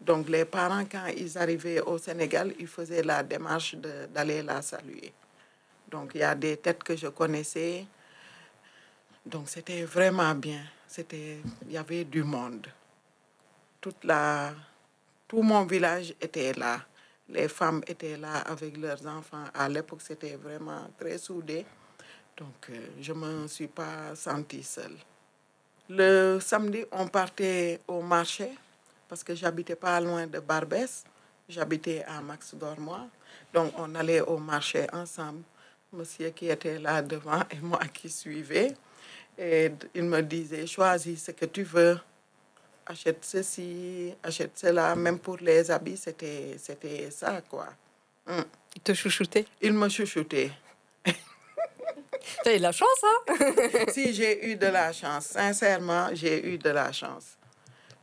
donc 0.00 0.28
les 0.28 0.44
parents, 0.44 0.84
quand 0.90 1.06
ils 1.16 1.38
arrivaient 1.38 1.80
au 1.80 1.98
Sénégal, 1.98 2.52
ils 2.58 2.66
faisaient 2.66 3.02
la 3.02 3.22
démarche 3.22 3.76
d'aller 4.12 4.42
la 4.42 4.62
saluer. 4.62 5.12
Donc 5.90 6.12
il 6.14 6.20
y 6.20 6.24
a 6.24 6.34
des 6.34 6.56
têtes 6.56 6.82
que 6.82 6.96
je 6.96 7.08
connaissais. 7.08 7.86
Donc 9.26 9.48
c'était 9.48 9.84
vraiment 9.84 10.34
bien. 10.34 10.62
C'était, 10.86 11.38
il 11.66 11.72
y 11.72 11.76
avait 11.76 12.04
du 12.04 12.22
monde. 12.22 12.66
Toute 13.80 14.04
la, 14.04 14.52
tout 15.28 15.42
mon 15.42 15.64
village 15.64 16.14
était 16.20 16.52
là. 16.52 16.80
Les 17.28 17.46
femmes 17.46 17.82
étaient 17.86 18.16
là 18.16 18.38
avec 18.38 18.76
leurs 18.76 19.06
enfants. 19.06 19.44
À 19.54 19.68
l'époque, 19.68 20.00
c'était 20.02 20.34
vraiment 20.34 20.90
très 20.98 21.16
soudé. 21.18 21.64
Donc, 22.36 22.70
euh, 22.70 22.88
je 23.00 23.12
ne 23.12 23.18
me 23.18 23.46
suis 23.46 23.68
pas 23.68 24.16
sentie 24.16 24.64
seule. 24.64 24.96
Le 25.88 26.40
samedi, 26.40 26.84
on 26.90 27.06
partait 27.06 27.80
au 27.86 28.00
marché 28.02 28.50
parce 29.08 29.22
que 29.22 29.34
j'habitais 29.34 29.76
pas 29.76 30.00
loin 30.00 30.26
de 30.26 30.40
Barbès. 30.40 31.04
J'habitais 31.48 32.02
à 32.02 32.20
Max 32.20 32.54
Dormois. 32.54 33.06
Donc, 33.54 33.72
on 33.78 33.94
allait 33.94 34.20
au 34.22 34.38
marché 34.38 34.88
ensemble. 34.92 35.42
Monsieur 35.92 36.30
qui 36.30 36.48
était 36.48 36.78
là 36.78 37.02
devant 37.02 37.42
et 37.50 37.58
moi 37.60 37.80
qui 37.92 38.08
suivais. 38.08 38.72
Et 39.38 39.70
il 39.94 40.04
me 40.04 40.20
disait, 40.22 40.66
choisis 40.66 41.24
ce 41.24 41.30
que 41.32 41.46
tu 41.46 41.62
veux. 41.62 41.98
Achète 42.86 43.24
ceci, 43.24 44.14
achète 44.22 44.52
cela. 44.56 44.94
Même 44.94 45.18
pour 45.18 45.38
les 45.38 45.70
habits, 45.70 45.96
c'était 45.96 46.56
c'était 46.58 47.10
ça, 47.10 47.40
quoi. 47.48 47.68
Mm. 48.26 48.40
Il 48.76 48.82
te 48.82 48.94
chouchoutait? 48.94 49.46
Il 49.60 49.72
me 49.72 49.88
chouchoutait. 49.88 50.50
Tu 52.44 52.48
as 52.50 52.54
eu 52.54 52.58
de 52.58 52.62
la 52.62 52.72
chance, 52.72 53.02
hein? 53.04 53.34
Si 53.92 54.12
j'ai 54.12 54.50
eu 54.50 54.56
de 54.56 54.66
la 54.66 54.92
chance, 54.92 55.26
sincèrement, 55.26 56.08
j'ai 56.12 56.46
eu 56.52 56.58
de 56.58 56.68
la 56.70 56.92
chance. 56.92 57.36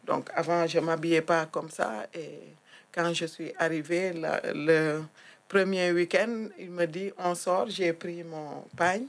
Donc 0.04 0.30
avant, 0.34 0.66
je 0.68 0.80
m'habillais 0.80 1.22
pas 1.22 1.46
comme 1.46 1.70
ça 1.70 2.08
et 2.14 2.40
quand 2.92 3.14
je 3.14 3.26
suis 3.26 3.54
arrivée 3.60 4.14
la- 4.14 4.42
le 4.54 5.04
premier 5.48 5.92
week-end, 5.92 6.50
il 6.60 6.72
me 6.72 6.86
dit 6.86 7.12
on 7.18 7.36
sort. 7.36 7.70
J'ai 7.70 7.94
pris 7.94 8.24
mon 8.24 8.64
pagne 8.76 9.06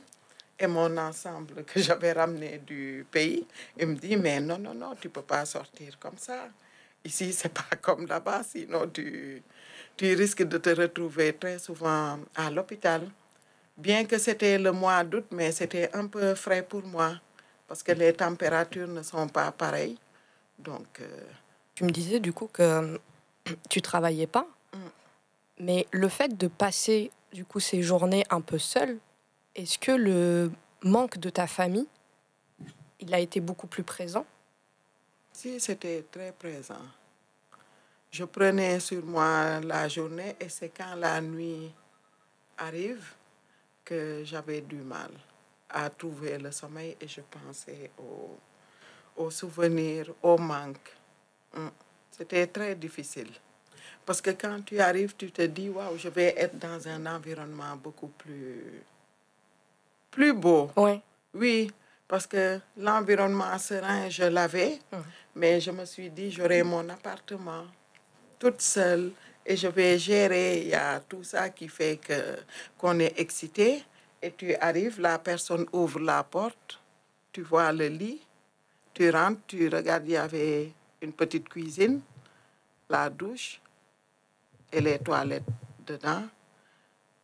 et 0.59 0.66
mon 0.66 0.97
ensemble 0.99 1.64
que 1.64 1.80
j'avais 1.80 2.12
ramené 2.12 2.59
du 2.59 3.07
pays. 3.11 3.47
Il 3.76 3.87
me 3.88 3.95
dit 3.97 4.16
mais 4.16 4.40
non 4.40 4.59
non 4.59 4.75
non, 4.75 4.95
tu 5.00 5.09
peux 5.09 5.23
pas 5.23 5.45
sortir 5.45 5.99
comme 5.99 6.18
ça. 6.18 6.49
Ici 7.04 7.33
c'est 7.33 7.52
pas 7.52 7.76
comme 7.83 8.07
là-bas, 8.07 8.42
sinon 8.45 8.88
tu 8.88 9.42
tu 9.97 10.14
risques 10.14 10.45
de 10.45 10.59
te 10.59 10.71
retrouver 10.71 11.33
très 11.35 11.59
souvent 11.59 12.18
à 12.37 12.50
l'hôpital. 12.50 13.02
Bien 13.76 14.04
que 14.04 14.18
c'était 14.18 14.59
le 14.59 14.73
mois 14.73 15.04
d'août, 15.04 15.26
mais 15.30 15.52
c'était 15.52 15.90
un 15.95 16.07
peu 16.09 16.35
frais 16.35 16.62
pour 16.62 16.83
moi 16.85 17.14
parce 17.68 17.83
que 17.83 17.92
les 17.92 18.12
températures 18.12 18.88
ne 18.88 19.02
sont 19.02 19.28
pas 19.28 19.52
pareilles. 19.52 19.99
Donc, 20.59 21.00
euh, 21.00 21.07
Tu 21.75 21.85
me 21.85 21.90
disais 21.90 22.18
du 22.18 22.33
coup 22.33 22.49
que 22.52 22.99
tu 23.71 23.80
travaillais 23.83 24.26
pas, 24.26 24.47
Mm. 24.75 24.78
Mais 25.61 25.87
le 25.91 26.09
fait 26.09 26.37
de 26.37 26.49
passer 26.49 27.11
du 27.33 27.45
coup 27.45 27.61
ces 27.61 27.83
journées 27.83 28.25
un 28.31 28.41
peu 28.41 28.59
seule, 28.59 28.99
est-ce 29.55 29.79
que 29.79 29.93
le 29.93 30.53
manque 30.83 31.19
de 31.19 31.31
ta 31.31 31.47
famille, 31.47 31.87
il 33.00 33.12
a 33.15 33.19
été 33.19 33.41
beaucoup 33.41 33.67
plus 33.67 33.83
présent? 33.83 34.25
Si 35.33 35.61
c'était 35.61 36.05
très 36.11 36.33
présent, 36.33 36.83
je 38.11 38.25
prenais 38.25 38.81
sur 38.81 39.05
moi 39.05 39.61
la 39.61 39.88
journée 39.88 40.37
et 40.41 40.49
c'est 40.49 40.71
quand 40.71 40.95
la 40.97 41.21
nuit 41.21 41.71
arrive 42.57 43.15
que 43.85 44.23
j'avais 44.25 44.61
du 44.61 44.77
mal 44.77 45.11
à 45.71 45.91
trouver 45.91 46.38
le 46.38 46.50
sommeil 46.50 46.97
et 47.00 47.07
je 47.07 47.21
pensais 47.21 47.91
aux, 47.99 48.38
aux 49.17 49.31
souvenirs, 49.31 50.12
au 50.23 50.38
manque. 50.38 50.97
Mm. 51.55 51.69
C'était 52.11 52.47
très 52.47 52.75
difficile. 52.75 53.31
Parce 54.09 54.23
que 54.23 54.31
quand 54.31 54.62
tu 54.65 54.81
arrives, 54.81 55.15
tu 55.19 55.31
te 55.31 55.43
dis, 55.43 55.69
waouh, 55.69 55.99
je 55.99 56.09
vais 56.09 56.33
être 56.38 56.59
dans 56.59 56.88
un 56.88 57.05
environnement 57.05 57.77
beaucoup 57.77 58.09
plus, 58.09 58.81
plus 60.11 60.33
beau. 60.33 60.71
Ouais. 60.75 61.03
Oui, 61.35 61.71
parce 62.09 62.27
que 62.27 62.59
l'environnement 62.79 63.59
serein, 63.59 64.09
je 64.09 64.25
l'avais, 64.25 64.79
Mhm. 64.91 65.05
mais 65.35 65.61
je 65.61 65.71
me 65.73 65.85
suis 65.85 66.09
dit, 66.09 66.31
j'aurai 66.31 66.62
mon 66.62 66.88
appartement 66.88 67.67
toute 68.38 68.62
seule 68.62 69.12
et 69.45 69.59
je 69.59 69.69
vais 69.69 69.99
gérer. 69.99 70.62
Il 70.62 70.69
y 70.69 70.75
a 70.75 71.00
tout 71.00 71.23
ça 71.23 71.50
qui 71.50 71.69
fait 71.69 71.99
que 71.99 72.38
qu'on 72.79 72.99
est 73.00 73.12
excité. 73.21 73.85
Et 74.23 74.33
tu 74.33 74.55
arrives, 74.55 74.99
la 75.03 75.19
personne 75.19 75.67
ouvre 75.71 76.00
la 76.00 76.23
porte, 76.25 76.81
tu 77.31 77.43
vois 77.43 77.73
le 77.73 77.88
lit, 77.88 78.23
tu 78.95 79.11
rentres, 79.11 79.43
tu 79.47 79.69
regardes, 79.69 80.07
il 80.09 80.12
y 80.12 80.17
avait 80.17 80.73
une 81.03 81.12
petite 81.12 81.47
cuisine, 81.50 82.00
la 82.88 83.11
douche 83.11 83.61
et 84.72 84.80
les 84.80 84.98
toilettes 84.98 85.44
dedans. 85.87 86.25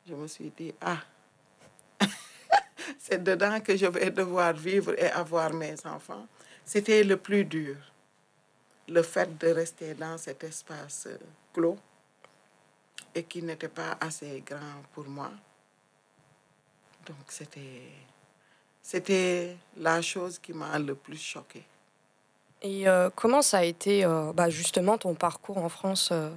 Je 0.06 0.14
me 0.14 0.26
suis 0.26 0.50
dit, 0.50 0.74
ah, 0.80 0.98
c'est 2.98 3.22
dedans 3.22 3.60
que 3.60 3.76
je 3.76 3.86
vais 3.86 4.10
devoir 4.10 4.52
vivre 4.52 4.94
et 4.98 5.10
avoir 5.10 5.52
mes 5.52 5.74
enfants. 5.86 6.26
C'était 6.64 7.04
le 7.04 7.16
plus 7.16 7.44
dur. 7.44 7.76
le 8.88 9.02
fait 9.02 9.38
de 9.38 9.48
rester 9.48 9.94
dans 9.94 10.18
cet 10.18 10.44
espace 10.44 11.08
clos 11.52 11.78
et 13.14 13.22
qui 13.24 13.42
n'était 13.42 13.68
pas 13.68 13.96
assez 14.00 14.42
grand 14.44 14.82
pour 14.92 15.06
moi. 15.06 15.30
Donc 17.06 17.16
c'était 17.28 17.82
c'était 18.82 19.56
la 19.78 20.02
chose 20.02 20.38
qui 20.38 20.52
m'a 20.52 20.78
le 20.78 20.94
plus 20.94 21.20
choquée. 21.20 21.64
Et 22.60 22.86
euh, 22.86 23.08
comment 23.14 23.40
ça 23.40 23.58
a 23.58 23.64
été 23.64 24.04
euh, 24.04 24.32
bah, 24.34 24.50
justement 24.50 24.98
ton 24.98 25.14
parcours 25.14 25.58
en 25.58 25.68
France 25.68 26.10
euh 26.12 26.30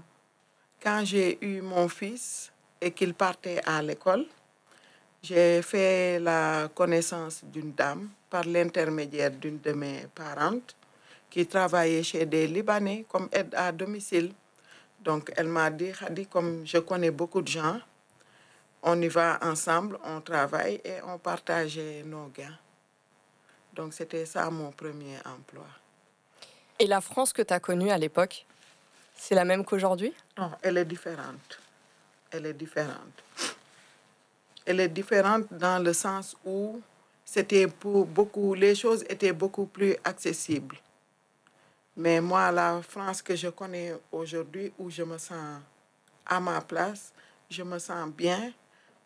Quand 0.82 1.04
j'ai 1.04 1.44
eu 1.44 1.62
mon 1.62 1.90
fils 1.90 2.52
et 2.80 2.92
qu'il 2.92 3.14
partait 3.14 3.62
à 3.66 3.82
l'école, 3.82 4.26
j'ai 5.24 5.62
fait 5.62 6.20
la 6.20 6.70
connaissance 6.74 7.44
d'une 7.44 7.74
dame 7.74 8.10
par 8.30 8.44
l'intermédiaire 8.44 9.32
d'une 9.32 9.60
de 9.60 9.72
mes 9.74 10.06
parentes 10.14 10.76
qui 11.30 11.46
travaillait 11.48 12.04
chez 12.04 12.26
des 12.26 12.48
Libanais 12.48 13.06
comme 13.10 13.28
aide 13.32 13.54
à 13.56 13.72
domicile. 13.72 14.32
Donc 15.00 15.32
elle 15.36 15.48
m'a 15.48 15.70
dit, 15.72 15.92
comme 16.30 16.66
je 16.66 16.78
connais 16.78 17.12
beaucoup 17.12 17.42
de 17.42 17.48
gens, 17.48 17.80
on 18.84 19.02
y 19.02 19.08
va 19.08 19.40
ensemble, 19.42 19.98
on 20.04 20.22
travaille 20.22 20.80
et 20.86 21.02
on 21.06 21.18
partageait 21.18 22.04
nos 22.06 22.28
gains. 22.28 22.58
Donc 23.74 23.94
c'était 23.94 24.26
ça 24.26 24.50
mon 24.50 24.72
premier 24.72 25.18
emploi. 25.26 25.66
Et 26.80 26.86
la 26.86 27.02
France 27.02 27.34
que 27.34 27.42
tu 27.42 27.54
as 27.54 27.60
connue 27.60 27.90
à 27.90 27.98
l'époque, 27.98 28.46
c'est 29.18 29.36
la 29.36 29.44
même 29.44 29.66
qu'aujourd'hui? 29.66 30.14
Non, 30.38 30.52
elle 30.62 30.78
est 30.78 30.86
différente. 30.86 31.60
Elle 32.32 32.46
est 32.46 32.54
différente. 32.54 33.24
Elle 34.66 34.80
est 34.80 34.90
différente 34.90 35.46
dans 35.52 35.84
le 35.84 35.94
sens 35.94 36.36
où 36.46 36.82
c'était 37.26 37.68
pour 37.68 38.06
beaucoup, 38.06 38.54
les 38.54 38.76
choses 38.76 39.04
étaient 39.10 39.34
beaucoup 39.34 39.66
plus 39.66 39.96
accessibles. 40.04 40.78
Mais 41.96 42.22
moi, 42.22 42.52
la 42.52 42.82
France 42.82 43.22
que 43.22 43.36
je 43.36 43.48
connais 43.50 43.94
aujourd'hui, 44.12 44.72
où 44.78 44.90
je 44.90 45.04
me 45.04 45.18
sens 45.18 45.60
à 46.26 46.40
ma 46.40 46.62
place, 46.62 47.12
je 47.50 47.64
me 47.64 47.80
sens 47.80 48.10
bien. 48.10 48.52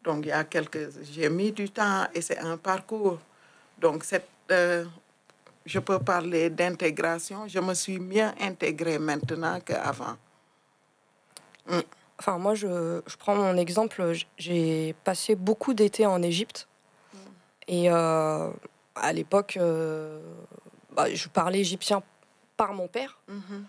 Donc, 0.03 0.25
il 0.25 0.29
y 0.29 0.31
a 0.31 0.43
quelques... 0.43 0.89
J'ai 1.03 1.29
mis 1.29 1.51
du 1.51 1.69
temps 1.69 2.07
et 2.13 2.21
c'est 2.21 2.39
un 2.39 2.57
parcours. 2.57 3.19
Donc, 3.77 4.03
cette, 4.03 4.27
euh, 4.51 4.85
je 5.65 5.79
peux 5.79 5.99
parler 5.99 6.49
d'intégration. 6.49 7.47
Je 7.47 7.59
me 7.59 7.73
suis 7.73 7.99
mieux 7.99 8.29
intégrée 8.39 8.99
maintenant 8.99 9.59
qu'avant. 9.59 10.17
Enfin, 12.19 12.37
moi, 12.37 12.55
je, 12.55 13.01
je 13.05 13.15
prends 13.17 13.35
mon 13.35 13.55
exemple. 13.57 14.13
J'ai 14.37 14.93
passé 15.03 15.35
beaucoup 15.35 15.73
d'été 15.73 16.05
en 16.05 16.21
Égypte. 16.21 16.67
Et 17.67 17.89
euh, 17.89 18.49
à 18.95 19.13
l'époque, 19.13 19.57
euh, 19.57 20.19
bah, 20.91 21.13
je 21.13 21.27
parlais 21.29 21.59
égyptien 21.59 22.03
par 22.57 22.73
mon 22.73 22.87
père. 22.87 23.17
Mhm. 23.27 23.65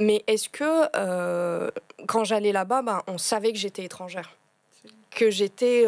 Mais 0.00 0.24
est-ce 0.26 0.48
que 0.48 0.88
euh, 0.96 1.70
quand 2.06 2.24
j'allais 2.24 2.52
là-bas, 2.52 2.82
bah, 2.82 3.02
on 3.06 3.16
savait 3.16 3.52
que 3.52 3.58
j'étais 3.58 3.84
étrangère? 3.84 4.36
Que 5.10 5.30
j'étais. 5.30 5.86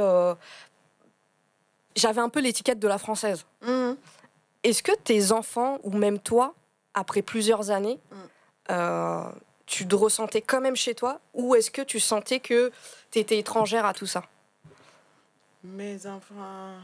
J'avais 1.96 2.20
un 2.20 2.28
peu 2.28 2.40
l'étiquette 2.40 2.78
de 2.78 2.88
la 2.88 2.98
française. 2.98 3.44
Mhm. 3.62 3.96
Est-ce 4.66 4.82
que 4.82 4.90
tes 4.96 5.30
enfants, 5.30 5.78
ou 5.84 5.92
même 5.92 6.18
toi, 6.18 6.54
après 6.92 7.22
plusieurs 7.22 7.70
années, 7.70 8.00
Mm. 8.10 8.16
euh, 8.70 9.30
tu 9.64 9.86
te 9.86 9.94
ressentais 9.94 10.42
quand 10.42 10.60
même 10.60 10.74
chez 10.74 10.94
toi 10.94 11.20
Ou 11.34 11.54
est-ce 11.54 11.70
que 11.70 11.82
tu 11.82 12.00
sentais 12.00 12.40
que 12.40 12.72
tu 13.12 13.18
étais 13.20 13.38
étrangère 13.38 13.84
à 13.86 13.92
tout 13.94 14.06
ça? 14.06 14.24
Mes 15.62 16.04
enfants, 16.06 16.74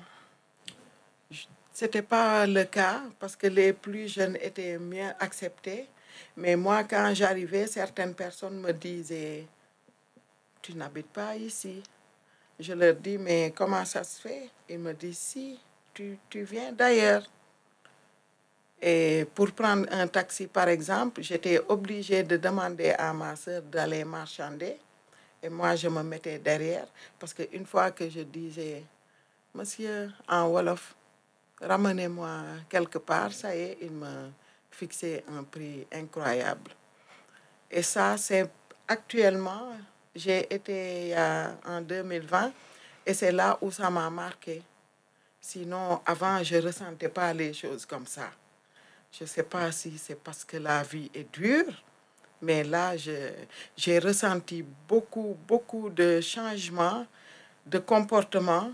c'était 1.72 2.02
pas 2.02 2.46
le 2.46 2.64
cas 2.64 3.00
parce 3.18 3.34
que 3.34 3.48
les 3.48 3.72
plus 3.72 4.06
jeunes 4.06 4.36
étaient 4.40 4.78
mieux 4.78 5.10
acceptés. 5.18 5.88
Mais 6.36 6.54
moi, 6.56 6.84
quand 6.84 7.12
j'arrivais, 7.14 7.66
certaines 7.66 8.14
personnes 8.14 8.60
me 8.60 8.72
disaient 8.72 9.46
Tu 10.60 10.74
n'habites 10.74 11.08
pas 11.12 11.34
ici. 11.36 11.82
Je 12.60 12.72
leur 12.74 12.94
dis 12.94 13.18
Mais 13.18 13.52
comment 13.56 13.84
ça 13.84 14.04
se 14.04 14.20
fait 14.20 14.50
Ils 14.68 14.78
me 14.78 14.92
disent 14.92 15.18
Si, 15.18 15.58
tu, 15.95 16.16
tu 16.30 16.42
viens 16.45 16.71
d'ailleurs. 16.73 17.25
Et 18.84 19.25
pour 19.32 19.52
prendre 19.52 19.86
un 19.92 20.08
taxi, 20.08 20.49
par 20.49 20.68
exemple, 20.68 21.23
j'étais 21.23 21.60
obligée 21.68 22.25
de 22.25 22.36
demander 22.36 22.90
à 22.99 23.12
ma 23.12 23.36
soeur 23.36 23.62
d'aller 23.62 24.04
marchander. 24.04 24.76
Et 25.40 25.49
moi, 25.49 25.76
je 25.76 25.86
me 25.88 26.02
mettais 26.02 26.38
derrière 26.40 26.86
parce 27.18 27.32
qu'une 27.32 27.64
fois 27.64 27.92
que 27.92 28.10
je 28.10 28.21
disais, 28.21 28.82
Monsieur, 29.54 30.10
en 30.28 30.49
Wolof, 30.49 30.97
ramenez-moi 31.60 32.40
quelque 32.68 32.99
part, 32.99 33.32
ça 33.32 33.54
y 33.54 33.60
est, 33.60 33.78
il 33.82 33.92
me 33.92 34.30
fixait 34.71 35.23
un 35.28 35.45
prix 35.45 35.86
incroyable. 35.92 36.73
Et 37.71 37.82
ça, 37.82 38.16
c'est 38.16 38.50
actuellement, 38.88 39.76
j'ai 40.14 40.52
été 40.52 41.14
a- 41.14 41.54
en 41.66 41.80
2020 41.82 42.52
et 43.06 43.14
c'est 43.14 43.30
là 43.32 43.56
où 43.60 43.71
ça 43.71 43.90
m'a 43.90 44.10
marqué. 44.10 44.60
Sinon, 45.40 46.00
avant, 46.04 46.42
je 46.42 46.56
ne 46.56 46.62
ressentais 46.62 47.08
pas 47.08 47.32
les 47.32 47.52
choses 47.52 47.86
comme 47.86 48.06
ça. 48.06 48.30
Je 49.12 49.25
ne 49.25 49.28
sais 49.28 49.42
pas 49.42 49.70
si 49.72 49.98
c'est 49.98 50.14
parce 50.14 50.42
que 50.44 50.56
la 50.56 50.82
vie 50.82 51.10
est 51.14 51.30
dure, 51.32 51.82
mais 52.40 52.64
là, 52.64 52.96
j'ai 52.96 53.98
ressenti 53.98 54.64
beaucoup, 54.88 55.36
beaucoup 55.46 55.90
de 55.90 56.20
changements 56.20 57.06
de 57.66 57.78
comportement 57.78 58.72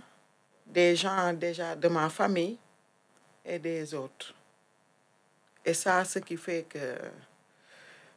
des 0.67 0.97
gens 0.97 1.33
déjà 1.33 1.75
de 1.75 1.89
ma 1.89 2.09
famille 2.09 2.57
et 3.45 3.59
des 3.59 3.95
autres. 3.95 4.35
Et 5.65 5.75
ça, 5.75 6.05
ce 6.05 6.21
qui 6.21 6.37
fait 6.37 6.67
que 6.69 6.97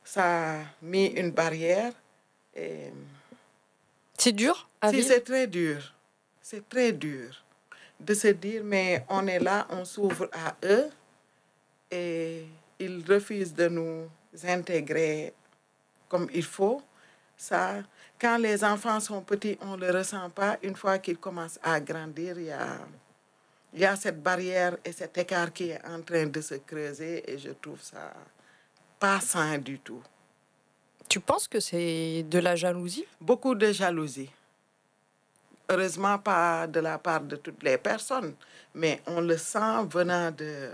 ça 0.03 0.59
a 0.59 0.63
mis 0.81 1.07
une 1.07 1.31
barrière. 1.31 1.93
Et 2.55 2.91
C'est 4.17 4.31
dur 4.31 4.67
si 4.89 5.03
c'est 5.03 5.21
très 5.21 5.47
dur, 5.47 5.93
c'est 6.41 6.67
très 6.67 6.91
dur 6.91 7.43
de 7.99 8.13
se 8.13 8.27
dire, 8.27 8.63
mais 8.63 9.05
on 9.09 9.25
est 9.27 9.39
là, 9.39 9.67
on 9.69 9.85
s'ouvre 9.85 10.29
à 10.33 10.55
eux 10.63 10.89
et 11.91 12.45
ils 12.79 13.03
refusent 13.07 13.53
de 13.53 13.67
nous 13.67 14.09
intégrer 14.43 15.33
comme 16.07 16.27
il 16.33 16.43
faut. 16.43 16.81
Ça, 17.37 17.83
quand 18.19 18.37
les 18.37 18.63
enfants 18.63 18.99
sont 18.99 19.21
petits, 19.21 19.57
on 19.61 19.75
ne 19.77 19.85
le 19.85 19.97
ressent 19.97 20.29
pas. 20.29 20.57
Une 20.63 20.75
fois 20.75 20.99
qu'ils 20.99 21.17
commencent 21.17 21.59
à 21.63 21.79
grandir, 21.79 22.37
il 22.39 22.45
y 22.45 22.51
a, 22.51 22.79
il 23.73 23.79
y 23.79 23.85
a 23.85 23.95
cette 23.95 24.21
barrière 24.21 24.77
et 24.85 24.91
cet 24.91 25.17
écart 25.17 25.51
qui 25.51 25.69
est 25.69 25.85
en 25.85 26.01
train 26.01 26.27
de 26.27 26.41
se 26.41 26.55
creuser 26.55 27.29
et 27.31 27.37
je 27.37 27.49
trouve 27.49 27.81
ça 27.81 28.13
pas 28.99 29.19
sain 29.19 29.57
du 29.57 29.79
tout. 29.79 30.03
Tu 31.09 31.19
penses 31.19 31.47
que 31.47 31.59
c'est 31.59 32.23
de 32.23 32.39
la 32.39 32.55
jalousie? 32.55 33.05
Beaucoup 33.19 33.55
de 33.55 33.71
jalousie. 33.71 34.29
Heureusement, 35.67 36.19
pas 36.19 36.67
de 36.67 36.79
la 36.79 36.97
part 36.99 37.21
de 37.21 37.37
toutes 37.37 37.63
les 37.63 37.77
personnes, 37.77 38.35
mais 38.75 39.01
on 39.07 39.21
le 39.21 39.37
sent 39.37 39.85
venant 39.89 40.29
de, 40.31 40.69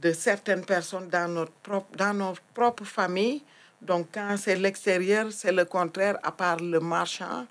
de 0.00 0.12
certaines 0.12 0.64
personnes 0.64 1.08
dans 1.08 1.28
notre, 1.28 1.52
propre, 1.52 1.96
dans 1.96 2.14
notre 2.14 2.42
propre 2.54 2.84
famille. 2.84 3.42
Donc, 3.80 4.08
quand 4.12 4.36
c'est 4.36 4.56
l'extérieur, 4.56 5.32
c'est 5.32 5.52
le 5.52 5.64
contraire, 5.64 6.18
à 6.22 6.32
part 6.32 6.58
le 6.58 6.80
marchand 6.80 7.46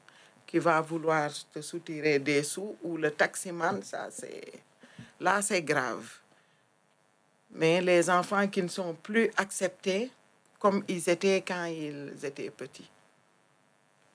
qui 0.46 0.60
va 0.60 0.82
vouloir 0.82 1.32
te 1.54 1.62
soutirer 1.62 2.20
des 2.20 2.44
sous 2.44 2.76
ou 2.84 2.98
le 2.98 3.12
taximan, 3.12 3.82
ça 3.84 4.08
c'est... 4.12 4.54
Là, 5.20 5.42
c'est 5.42 5.62
grave. 5.62 6.06
Mais 7.52 7.82
les 7.82 8.10
enfants 8.10 8.48
qui 8.48 8.62
ne 8.62 8.68
sont 8.68 8.94
plus 8.94 9.32
acceptés 9.38 10.12
comme 10.60 10.84
ils 10.88 11.10
étaient 11.10 11.44
quand 11.46 11.66
ils 11.66 12.14
étaient 12.24 12.50
petits 12.50 12.90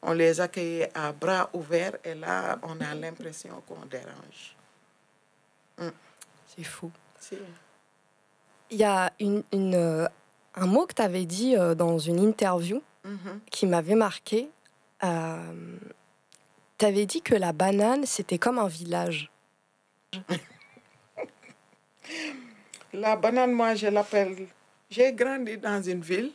on 0.03 0.12
les 0.12 0.41
accueillait 0.41 0.91
à 0.95 1.12
bras 1.12 1.51
ouverts 1.53 1.97
et 2.05 2.14
là, 2.14 2.59
on 2.62 2.81
a 2.81 2.95
l'impression 2.95 3.62
qu'on 3.67 3.85
dérange. 3.87 4.57
C'est 6.47 6.64
fou. 6.64 6.91
Si. 7.19 7.37
Il 8.71 8.79
y 8.79 8.85
a 8.85 9.13
une, 9.21 9.43
une, 9.53 9.75
euh, 9.75 10.07
un 10.55 10.67
mot 10.67 10.87
que 10.87 10.95
tu 10.95 11.03
avais 11.03 11.25
dit 11.25 11.57
euh, 11.57 11.75
dans 11.75 11.99
une 11.99 12.19
interview 12.21 12.83
Mhm. 13.05 13.41
qui 13.51 13.67
m'avait 13.67 13.95
marqué. 13.95 14.49
tu 15.01 15.07
avais 16.85 17.07
dit 17.07 17.23
que 17.23 17.35
la 17.37 17.53
banane, 17.53 18.05
c'était 18.07 18.39
comme 18.39 18.59
un 18.59 18.67
village. 18.69 19.31
La 22.93 23.17
banane, 23.17 23.53
moi, 23.53 23.75
je 23.75 23.87
l'appelle... 23.89 24.47
J'ai 24.91 25.13
grandi 25.13 25.59
dans 25.59 25.83
une 25.83 26.01
ville, 26.01 26.33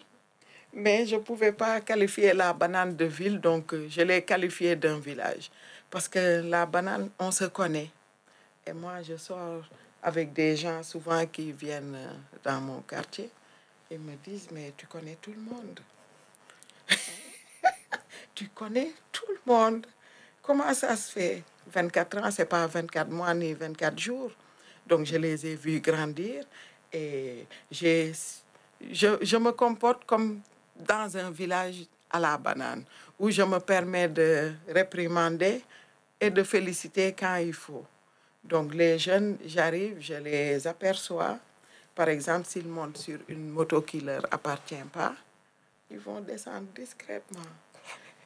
mais 0.74 1.06
je 1.08 1.16
ne 1.16 1.22
pouvais 1.22 1.52
pas 1.52 1.82
qualifier 1.82 2.34
la 2.34 2.54
banane 2.54 2.96
de 2.96 3.06
ville, 3.06 3.40
donc 3.40 3.74
euh, 3.74 3.88
je 3.90 4.02
l'ai 4.02 4.22
qualifiée 4.22 4.76
d'un 4.76 5.00
village. 5.00 5.50
Parce 5.90 6.08
que 6.08 6.42
la 6.44 6.66
banane, 6.68 7.10
on 7.18 7.32
se 7.32 7.46
connaît. 7.46 7.90
Et 8.68 8.74
moi, 8.74 9.02
je 9.02 9.18
sors 9.18 9.64
avec 10.04 10.34
des 10.34 10.58
gens 10.58 10.84
souvent 10.84 11.26
qui 11.26 11.54
viennent 11.54 11.96
euh, 11.96 12.14
dans 12.44 12.60
mon 12.60 12.82
quartier 12.82 13.30
et 13.90 13.98
me 13.98 14.16
disent, 14.18 14.50
mais 14.52 14.74
tu 14.76 14.86
connais 14.86 15.18
tout 15.22 15.32
le 15.32 15.42
monde. 15.42 15.80
tu 18.36 18.50
connais 18.50 18.92
tout 19.12 19.26
le 19.30 19.40
monde. 19.52 19.88
Comment 20.42 20.74
ça 20.74 20.96
se 20.98 21.12
fait? 21.12 21.44
24 21.72 22.18
ans, 22.18 22.32
c'est 22.32 22.46
pas 22.46 22.68
24 22.68 23.10
mois 23.10 23.34
ni 23.34 23.54
24 23.54 23.98
jours. 23.98 24.32
Donc, 24.86 25.06
je 25.06 25.16
les 25.16 25.46
ai 25.48 25.56
vus 25.56 25.80
grandir 25.80 26.44
et 26.92 27.46
je, 27.72 28.12
je 28.82 29.38
me 29.38 29.52
comporte 29.52 30.04
comme 30.06 30.42
dans 30.76 31.16
un 31.16 31.32
village 31.32 31.86
à 32.10 32.20
la 32.20 32.38
banane, 32.38 32.84
où 33.18 33.32
je 33.32 33.42
me 33.42 33.60
permets 33.60 34.10
de 34.10 34.52
réprimander 34.68 35.64
et 36.20 36.30
de 36.30 36.44
féliciter 36.44 37.16
quand 37.18 37.38
il 37.38 37.54
faut. 37.54 37.86
Donc 38.44 38.74
les 38.74 39.00
jeunes, 39.00 39.38
j'arrive, 39.46 39.98
je 40.00 40.16
les 40.16 40.68
aperçois. 40.68 41.40
Par 41.96 42.10
exemple, 42.10 42.48
s'ils 42.48 42.68
montent 42.68 42.98
sur 42.98 43.20
une 43.28 43.50
moto 43.50 43.82
qui 43.82 43.98
ne 43.98 44.08
leur 44.08 44.26
appartient 44.32 44.76
pas, 44.92 45.14
ils 45.90 46.00
vont 46.00 46.22
descendre 46.22 46.68
discrètement. 46.76 47.42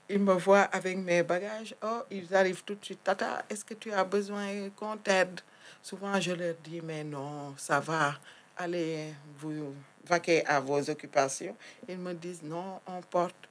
Ils 0.10 0.20
me 0.20 0.34
voient 0.34 0.70
avec 0.72 0.98
mes 0.98 1.22
bagages. 1.22 1.76
Oh, 1.84 2.04
ils 2.10 2.34
arrivent 2.34 2.64
tout 2.64 2.76
de 2.76 2.86
suite. 2.86 3.04
Tata, 3.04 3.44
est-ce 3.50 3.66
que 3.66 3.74
tu 3.74 3.92
as 3.92 4.06
besoin 4.06 4.70
qu'on 4.76 4.96
t'aide? 4.96 5.42
Souvent, 5.84 6.20
je 6.20 6.32
leur 6.32 6.56
dis, 6.64 6.80
mais 6.82 7.04
non, 7.04 7.54
ça 7.58 7.82
va. 7.82 8.16
Allez, 8.56 9.14
vous 9.38 9.76
vaquer 10.06 10.46
à 10.46 10.62
vos 10.62 10.90
occupations. 10.90 11.56
Ils 11.90 11.98
me 11.98 12.14
disent, 12.14 12.42
non, 12.42 12.80
on 12.88 13.02
porte. 13.02 13.47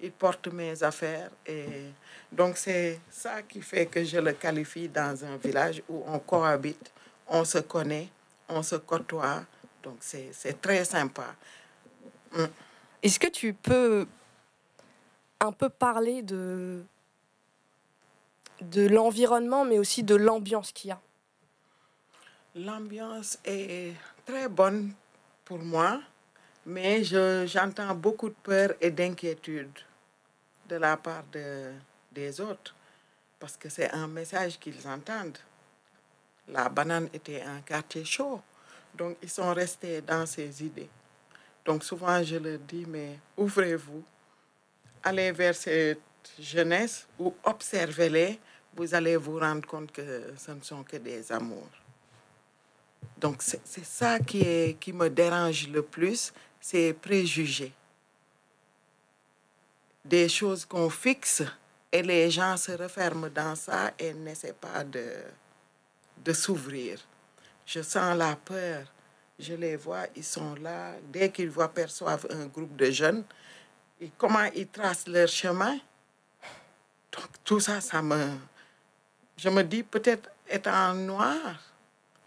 Ils 0.00 0.12
portent 0.12 0.48
mes 0.48 0.82
affaires. 0.82 1.30
Et 1.46 1.90
donc, 2.30 2.56
c'est 2.56 3.00
ça 3.10 3.42
qui 3.42 3.62
fait 3.62 3.86
que 3.86 4.04
je 4.04 4.18
le 4.18 4.32
qualifie 4.32 4.88
dans 4.88 5.24
un 5.24 5.36
village 5.36 5.82
où 5.88 6.02
on 6.06 6.18
cohabite, 6.18 6.92
on 7.26 7.44
se 7.44 7.58
connaît, 7.58 8.08
on 8.48 8.62
se 8.62 8.76
côtoie. 8.76 9.44
Donc, 9.82 9.98
c'est 10.00 10.60
très 10.60 10.84
sympa. 10.84 11.34
Mm. 12.32 12.44
Est-ce 13.02 13.18
que 13.18 13.28
tu 13.28 13.54
peux 13.54 14.06
un 15.40 15.52
peu 15.52 15.68
parler 15.68 16.22
de, 16.22 16.82
de 18.62 18.86
l'environnement, 18.88 19.64
mais 19.64 19.78
aussi 19.78 20.02
de 20.02 20.14
l'ambiance 20.14 20.72
qu'il 20.72 20.88
y 20.88 20.92
a? 20.92 21.00
L'ambiance 22.54 23.38
est 23.44 23.94
très 24.24 24.48
bonne 24.48 24.92
pour 25.44 25.58
moi, 25.58 26.00
mais 26.66 27.04
j'entends 27.04 27.94
beaucoup 27.94 28.28
de 28.28 28.34
peur 28.42 28.74
et 28.80 28.90
d'inquiétude 28.90 29.78
de 30.68 30.76
la 30.76 30.96
part 30.96 31.24
de, 31.32 31.72
des 32.10 32.40
autres, 32.40 32.74
parce 33.38 33.56
que 33.56 33.68
c'est 33.68 33.90
un 33.90 34.06
message 34.06 34.58
qu'ils 34.58 34.86
entendent. 34.88 35.38
La 36.48 36.68
banane 36.68 37.08
était 37.12 37.42
un 37.42 37.60
quartier 37.60 38.04
chaud, 38.04 38.40
donc 38.94 39.16
ils 39.22 39.28
sont 39.28 39.52
restés 39.52 40.00
dans 40.00 40.24
ces 40.26 40.64
idées. 40.64 40.88
Donc 41.64 41.84
souvent, 41.84 42.22
je 42.22 42.36
leur 42.36 42.58
dis, 42.58 42.84
mais 42.86 43.18
ouvrez-vous, 43.36 44.02
allez 45.02 45.32
vers 45.32 45.54
cette 45.54 46.00
jeunesse 46.38 47.06
ou 47.18 47.34
observez-les, 47.44 48.38
vous 48.74 48.94
allez 48.94 49.16
vous 49.16 49.38
rendre 49.38 49.66
compte 49.66 49.92
que 49.92 50.32
ce 50.36 50.50
ne 50.50 50.60
sont 50.62 50.82
que 50.82 50.96
des 50.96 51.30
amours. 51.30 51.68
Donc 53.18 53.42
c'est 53.42 53.84
ça 53.84 54.18
qui, 54.18 54.40
est, 54.40 54.78
qui 54.78 54.92
me 54.92 55.08
dérange 55.08 55.68
le 55.68 55.82
plus, 55.82 56.32
c'est 56.66 56.94
préjugés. 56.94 57.74
Des 60.02 60.30
choses 60.30 60.64
qu'on 60.64 60.88
fixe 60.88 61.42
et 61.92 62.02
les 62.02 62.30
gens 62.30 62.56
se 62.56 62.72
referment 62.72 63.28
dans 63.28 63.54
ça 63.54 63.92
et 63.98 64.14
n'essaient 64.14 64.54
pas 64.54 64.82
de, 64.82 65.04
de 66.24 66.32
s'ouvrir. 66.32 66.98
Je 67.66 67.82
sens 67.82 68.16
la 68.16 68.34
peur 68.36 68.86
je 69.38 69.54
les 69.54 69.76
vois, 69.76 70.06
ils 70.14 70.24
sont 70.24 70.54
là. 70.54 70.92
Dès 71.12 71.30
qu'ils 71.30 71.50
voient, 71.50 71.68
perçoivent 71.68 72.26
un 72.30 72.46
groupe 72.46 72.76
de 72.76 72.90
jeunes, 72.90 73.24
et 74.00 74.10
comment 74.16 74.44
ils 74.54 74.68
tracent 74.68 75.08
leur 75.08 75.28
chemin? 75.28 75.76
Donc 77.12 77.28
tout 77.42 77.60
ça, 77.60 77.80
ça 77.80 78.00
me... 78.00 78.38
Je 79.36 79.48
me 79.48 79.62
dis 79.62 79.82
peut-être 79.82 80.30
étant 80.48 80.94
noir, 80.94 81.60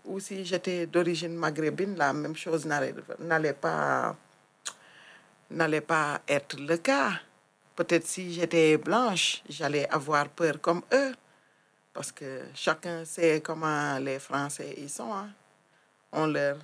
ou 0.04 0.20
si 0.20 0.44
j'étais 0.44 0.86
d'origine 0.86 1.34
maghrébine, 1.34 1.96
la 1.96 2.12
même 2.12 2.36
chose 2.36 2.66
n'allait 2.66 3.54
pas, 3.54 4.16
n'allait 5.50 5.82
pas 5.82 6.22
être 6.28 6.60
le 6.60 6.78
cas. 6.78 7.12
Peut-être 7.76 8.08
si 8.08 8.34
j'étais 8.34 8.78
blanche, 8.78 9.44
j'allais 9.50 9.88
avoir 9.90 10.30
peur 10.30 10.60
comme 10.62 10.82
eux. 10.94 11.14
Parce 11.94 12.12
que 12.12 12.44
chacun 12.54 13.06
sait 13.06 13.42
comment 13.42 13.98
les 14.00 14.20
Français 14.20 14.76
ils 14.78 14.90
sont. 14.90 15.14
Hein. 15.14 15.30
On 16.12 16.28
leur 16.28 16.58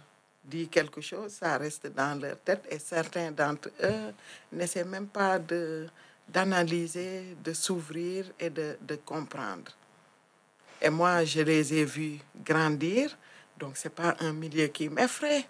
dit 0.44 0.68
quelque 0.68 1.02
chose, 1.02 1.32
ça 1.32 1.58
reste 1.58 1.88
dans 1.88 2.20
leur 2.20 2.38
tête 2.40 2.66
et 2.70 2.80
certains 2.80 3.32
d'entre 3.32 3.70
eux 3.82 4.14
n'essaient 4.52 4.84
même 4.84 5.08
pas 5.08 5.40
de, 5.40 5.88
d'analyser, 6.28 7.38
de 7.44 7.54
s'ouvrir 7.54 8.26
et 8.40 8.50
de, 8.50 8.78
de, 8.82 8.96
comprendre. 8.96 9.72
Et 10.82 10.90
moi, 10.90 11.24
je 11.24 11.42
les 11.42 11.74
ai 11.74 11.86
vus 11.86 12.20
grandir, 12.44 13.18
donc 13.58 13.78
ce 13.78 13.88
n'est 13.88 13.94
pas 13.94 14.16
un 14.20 14.34
milieu 14.34 14.68
qui 14.68 14.90
m'effraie. 14.90 15.46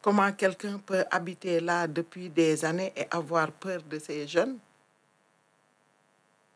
Comment 0.00 0.32
quelqu'un 0.32 0.78
peut 0.78 1.04
habiter 1.10 1.60
là 1.60 1.86
depuis 1.86 2.28
des 2.28 2.64
années 2.64 2.92
et 2.96 3.06
avoir 3.10 3.50
peur 3.50 3.82
de 3.82 3.98
ces 3.98 4.26
jeunes? 4.26 4.58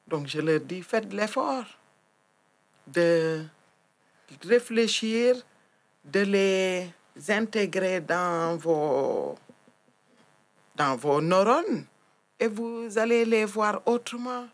Donc 0.07 0.27
je 0.27 0.41
leur 0.41 0.61
dis, 0.61 0.83
faites 0.83 1.13
l'effort 1.13 1.65
de 2.87 3.45
réfléchir, 4.45 5.37
de 6.05 6.21
les 6.21 6.91
intégrer 7.29 8.01
dans 8.01 8.57
vos, 8.57 9.37
dans 10.75 10.97
vos 10.97 11.21
neurones 11.21 11.85
et 12.39 12.49
vous 12.49 12.99
allez 12.99 13.25
les 13.25 13.45
voir 13.45 13.83
autrement. 13.87 14.47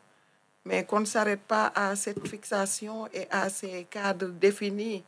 Mais 0.65 0.85
qu'on 0.85 1.01
ne 1.01 1.07
s'arrête 1.07 1.41
pas 1.41 1.73
à 1.75 1.97
cette 1.97 2.27
fixation 2.29 3.09
et 3.13 3.27
à 3.31 3.49
ces 3.49 3.85
cadres 3.85 4.29
définis. 4.29 5.03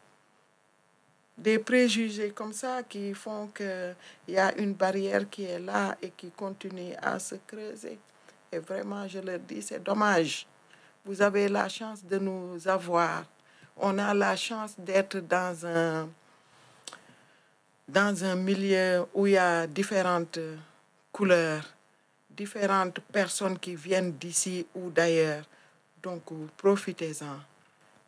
Des 1.40 1.58
préjugés 1.58 2.32
comme 2.32 2.52
ça 2.52 2.82
qui 2.82 3.14
font 3.14 3.46
qu'il 3.46 3.96
y 4.28 4.36
a 4.36 4.54
une 4.58 4.74
barrière 4.74 5.24
qui 5.30 5.44
est 5.44 5.58
là 5.58 5.96
et 6.02 6.10
qui 6.10 6.30
continue 6.32 6.92
à 7.00 7.18
se 7.18 7.36
creuser. 7.46 7.98
Et 8.52 8.58
vraiment, 8.58 9.08
je 9.08 9.20
leur 9.20 9.38
dis, 9.38 9.62
c'est 9.62 9.82
dommage. 9.82 10.46
Vous 11.02 11.22
avez 11.22 11.48
la 11.48 11.66
chance 11.66 12.04
de 12.04 12.18
nous 12.18 12.68
avoir. 12.68 13.24
On 13.78 13.96
a 13.96 14.12
la 14.12 14.36
chance 14.36 14.74
d'être 14.76 15.16
dans 15.20 15.64
un, 15.64 16.10
dans 17.88 18.22
un 18.22 18.34
milieu 18.34 19.06
où 19.14 19.26
il 19.26 19.32
y 19.32 19.38
a 19.38 19.66
différentes 19.66 20.38
couleurs, 21.10 21.64
différentes 22.28 23.00
personnes 23.00 23.58
qui 23.58 23.76
viennent 23.76 24.12
d'ici 24.12 24.66
ou 24.74 24.90
d'ailleurs. 24.90 25.44
Donc, 26.02 26.20
profitez-en. 26.58 27.49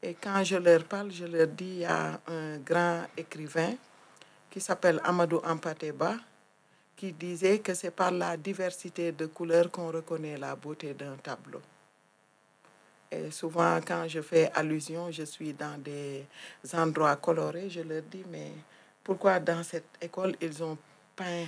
Et 0.03 0.15
quand 0.15 0.43
je 0.43 0.57
leur 0.57 0.85
parle, 0.85 1.13
je 1.13 1.25
leur 1.25 1.47
dis, 1.47 1.65
il 1.65 1.79
y 1.79 1.85
a 1.85 2.21
un 2.27 2.59
grand 2.59 3.05
écrivain 3.17 3.75
qui 4.51 4.61
s'appelle 4.61 5.01
Amadou 5.05 5.41
Ampateba, 5.45 6.17
qui 6.97 7.13
disait 7.13 7.61
que 7.61 7.73
c'est 7.73 7.93
par 7.93 8.11
la 8.11 8.37
diversité 8.37 9.13
de 9.13 9.27
couleurs 9.27 9.71
qu'on 9.71 9.93
reconnaît 9.93 10.37
la 10.37 10.57
beauté 10.57 10.93
d'un 10.93 11.17
tableau. 11.17 11.61
Et 13.11 13.31
souvent, 13.31 13.79
quand 13.87 14.09
je 14.09 14.21
fais 14.23 14.51
allusion, 14.55 15.11
je 15.13 15.23
suis 15.23 15.53
dans 15.53 15.81
des 15.81 16.27
endroits 16.73 17.17
colorés, 17.17 17.71
je 17.71 17.81
leur 17.81 18.03
dis, 18.03 18.25
mais 18.29 18.53
pourquoi 19.05 19.39
dans 19.39 19.63
cette 19.63 19.99
école, 20.01 20.35
ils 20.41 20.63
ont 20.65 20.77
peint 21.15 21.47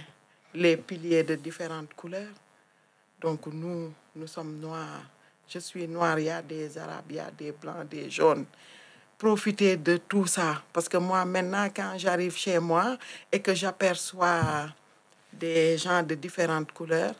les 0.54 0.76
piliers 0.76 1.24
de 1.24 1.34
différentes 1.34 1.92
couleurs? 1.94 2.34
Donc 3.20 3.46
nous, 3.46 3.92
nous 4.14 4.26
sommes 4.26 4.60
noirs. 4.60 5.02
Je 5.54 5.60
suis 5.60 5.86
noir, 5.86 6.18
il 6.18 6.24
y 6.24 6.30
a 6.30 6.42
des 6.42 6.76
arabes, 6.76 7.04
il 7.10 7.14
y 7.14 7.20
a 7.20 7.30
des 7.30 7.52
blancs, 7.52 7.88
des 7.88 8.10
jaunes. 8.10 8.44
Profitez 9.16 9.76
de 9.76 9.98
tout 9.98 10.26
ça. 10.26 10.60
Parce 10.72 10.88
que 10.88 10.96
moi, 10.96 11.24
maintenant, 11.24 11.68
quand 11.72 11.96
j'arrive 11.96 12.36
chez 12.36 12.58
moi 12.58 12.98
et 13.30 13.38
que 13.38 13.54
j'aperçois 13.54 14.68
des 15.32 15.78
gens 15.78 16.02
de 16.02 16.16
différentes 16.16 16.72
couleurs, 16.72 17.14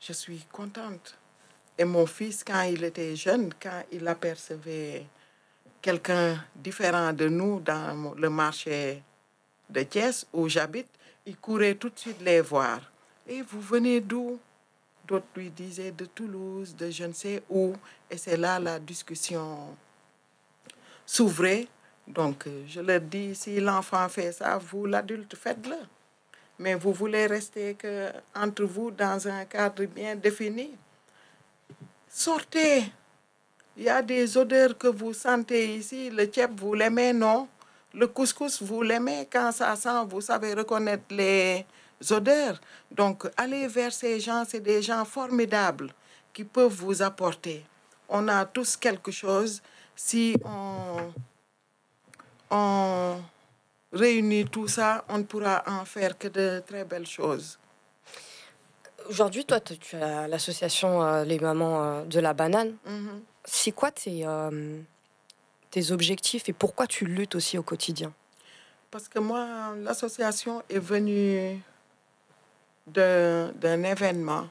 je 0.00 0.12
suis 0.12 0.44
contente. 0.50 1.16
Et 1.78 1.84
mon 1.84 2.06
fils, 2.06 2.42
quand 2.42 2.62
il 2.62 2.82
était 2.82 3.14
jeune, 3.14 3.52
quand 3.62 3.84
il 3.92 4.08
apercevait 4.08 5.06
quelqu'un 5.80 6.44
différent 6.56 7.12
de 7.12 7.28
nous 7.28 7.60
dans 7.60 8.14
le 8.16 8.30
marché 8.30 9.00
de 9.70 9.82
Thiès 9.84 10.26
où 10.32 10.48
j'habite, 10.48 10.88
il 11.24 11.36
courait 11.36 11.76
tout 11.76 11.90
de 11.90 11.98
suite 12.00 12.20
les 12.20 12.40
voir. 12.40 12.80
Et 13.28 13.42
vous 13.42 13.60
venez 13.60 14.00
d'où? 14.00 14.40
D'autres 15.06 15.26
lui 15.36 15.50
disaient 15.50 15.92
de 15.92 16.06
Toulouse, 16.06 16.74
de 16.74 16.90
je 16.90 17.04
ne 17.04 17.12
sais 17.12 17.42
où. 17.50 17.74
Et 18.10 18.16
c'est 18.16 18.36
là 18.36 18.58
la 18.58 18.78
discussion 18.78 19.76
s'ouvrait. 21.04 21.68
Donc, 22.06 22.46
je 22.66 22.80
leur 22.80 23.00
dis, 23.00 23.34
si 23.34 23.60
l'enfant 23.60 24.08
fait 24.08 24.32
ça, 24.32 24.58
vous, 24.58 24.86
l'adulte, 24.86 25.36
faites-le. 25.36 25.76
Mais 26.58 26.74
vous 26.74 26.92
voulez 26.92 27.26
rester 27.26 27.74
que 27.74 28.10
entre 28.34 28.64
vous 28.64 28.90
dans 28.90 29.26
un 29.26 29.44
cadre 29.44 29.84
bien 29.86 30.14
défini? 30.14 30.70
Sortez. 32.08 32.84
Il 33.76 33.82
y 33.82 33.88
a 33.88 34.00
des 34.00 34.36
odeurs 34.36 34.78
que 34.78 34.86
vous 34.86 35.12
sentez 35.12 35.76
ici. 35.76 36.10
Le 36.10 36.26
tchèp, 36.26 36.52
vous 36.60 36.74
l'aimez, 36.74 37.12
non? 37.12 37.48
Le 37.92 38.06
couscous, 38.06 38.62
vous 38.62 38.82
l'aimez? 38.82 39.26
Quand 39.30 39.50
ça 39.50 39.74
sent, 39.74 40.04
vous 40.08 40.20
savez 40.20 40.54
reconnaître 40.54 41.04
les 41.10 41.66
odeurs. 42.10 42.60
Donc, 42.90 43.28
allez 43.36 43.66
vers 43.66 43.92
ces 43.92 44.20
gens, 44.20 44.44
c'est 44.46 44.60
des 44.60 44.82
gens 44.82 45.04
formidables 45.04 45.90
qui 46.32 46.44
peuvent 46.44 46.72
vous 46.72 47.02
apporter. 47.02 47.64
On 48.08 48.28
a 48.28 48.44
tous 48.44 48.76
quelque 48.76 49.10
chose 49.10 49.62
si 49.96 50.36
on, 50.44 51.12
on 52.50 53.16
réunir 53.92 54.50
tout 54.50 54.68
ça, 54.68 55.04
on 55.08 55.18
ne 55.18 55.22
pourra 55.22 55.62
en 55.66 55.84
faire 55.84 56.18
que 56.18 56.28
de 56.28 56.62
très 56.66 56.84
belles 56.84 57.06
choses. 57.06 57.58
Aujourd'hui, 59.08 59.44
toi, 59.44 59.60
tu 59.60 59.78
tu 59.78 59.96
as 59.96 60.26
l'association 60.26 61.02
euh, 61.02 61.24
Les 61.24 61.38
Mamans 61.38 61.84
euh, 61.84 62.04
de 62.04 62.20
la 62.20 62.32
Banane. 62.32 62.74
Mhm. 62.86 63.22
C'est 63.44 63.72
quoi 63.72 63.90
tes, 63.90 64.26
euh, 64.26 64.80
tes 65.70 65.92
objectifs 65.92 66.48
et 66.48 66.52
pourquoi 66.52 66.86
tu 66.86 67.04
luttes 67.04 67.34
aussi 67.34 67.58
au 67.58 67.62
quotidien? 67.62 68.12
Parce 68.90 69.08
que 69.08 69.18
moi, 69.18 69.74
l'association 69.82 70.62
est 70.70 70.78
venue 70.78 71.60
d'un 72.86 73.82
événement. 73.82 74.48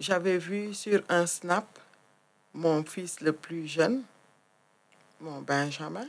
J'avais 0.00 0.38
vu 0.38 0.74
sur 0.74 1.02
un 1.08 1.26
snap 1.26 1.78
mon 2.54 2.84
fils 2.84 3.20
le 3.20 3.32
plus 3.32 3.66
jeune, 3.66 4.04
mon 5.20 5.42
Benjamin, 5.42 6.06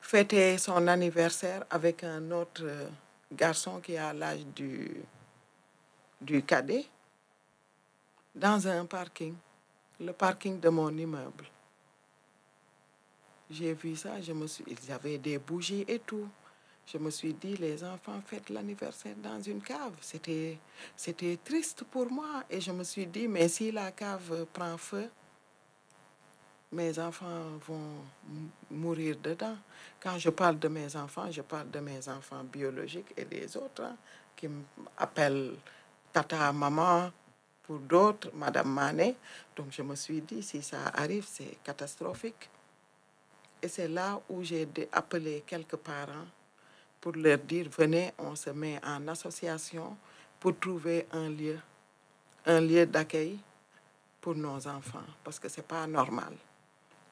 fêter 0.00 0.58
son 0.58 0.86
anniversaire 0.88 1.64
avec 1.70 2.02
un 2.02 2.30
autre 2.32 2.62
euh, 2.64 2.88
garçon 3.32 3.80
qui 3.80 3.96
a 3.96 4.12
l'âge 4.12 4.44
du, 4.46 4.90
du 6.20 6.42
cadet 6.42 6.86
dans 8.34 8.66
un 8.66 8.84
parking, 8.84 9.34
le 10.00 10.12
parking 10.12 10.58
de 10.58 10.68
mon 10.68 10.90
immeuble. 10.96 11.44
J'ai 13.50 13.72
vu 13.74 13.96
ça, 13.96 14.20
je 14.20 14.32
me 14.32 14.46
suis, 14.46 14.64
ils 14.66 14.92
avaient 14.92 15.18
des 15.18 15.38
bougies 15.38 15.84
et 15.88 16.00
tout. 16.00 16.28
Je 16.90 16.96
me 16.96 17.10
suis 17.10 17.34
dit, 17.34 17.54
les 17.56 17.84
enfants 17.84 18.18
fêtent 18.24 18.48
l'anniversaire 18.48 19.14
dans 19.16 19.40
une 19.42 19.60
cave. 19.60 19.92
C'était, 20.00 20.58
triste 21.44 21.84
pour 21.84 22.10
moi. 22.10 22.44
Et 22.48 22.62
je 22.62 22.72
me 22.72 22.82
suis 22.82 23.06
dit, 23.06 23.28
mais 23.28 23.48
si 23.48 23.70
la 23.70 23.92
cave 23.92 24.46
prend 24.54 24.78
feu, 24.78 25.10
mes 26.72 26.98
enfants 26.98 27.58
vont 27.66 28.04
mourir 28.70 29.16
dedans. 29.22 29.56
Quand 30.00 30.18
je 30.18 30.30
parle 30.30 30.58
de 30.58 30.68
mes 30.68 30.96
enfants, 30.96 31.30
je 31.30 31.42
parle 31.42 31.70
de 31.70 31.80
mes 31.80 32.08
enfants 32.08 32.42
biologiques 32.44 33.12
et 33.16 33.26
des 33.26 33.54
autres 33.58 33.82
hein, 33.82 33.96
qui 34.34 34.48
m'appellent 34.48 35.56
tata, 36.10 36.52
maman, 36.52 37.10
pour 37.64 37.80
d'autres, 37.80 38.30
Madame 38.32 38.72
Manet. 38.72 39.14
Donc 39.54 39.66
je 39.72 39.82
me 39.82 39.94
suis 39.94 40.22
dit, 40.22 40.42
si 40.42 40.62
ça 40.62 40.86
arrive, 40.94 41.26
c'est 41.28 41.58
catastrophique. 41.62 42.48
Et 43.60 43.68
c'est 43.68 43.88
là 43.88 44.18
où 44.30 44.42
j'ai 44.42 44.66
appelé 44.92 45.42
quelques 45.46 45.76
parents 45.76 46.26
pour 47.00 47.12
leur 47.12 47.38
dire, 47.38 47.68
venez, 47.76 48.12
on 48.18 48.34
se 48.34 48.50
met 48.50 48.80
en 48.84 49.06
association 49.08 49.96
pour 50.40 50.58
trouver 50.58 51.06
un 51.12 51.28
lieu, 51.28 51.58
un 52.46 52.60
lieu 52.60 52.86
d'accueil 52.86 53.38
pour 54.20 54.34
nos 54.34 54.66
enfants, 54.66 55.06
parce 55.24 55.38
que 55.38 55.48
ce 55.48 55.58
n'est 55.58 55.66
pas 55.66 55.86
normal 55.86 56.34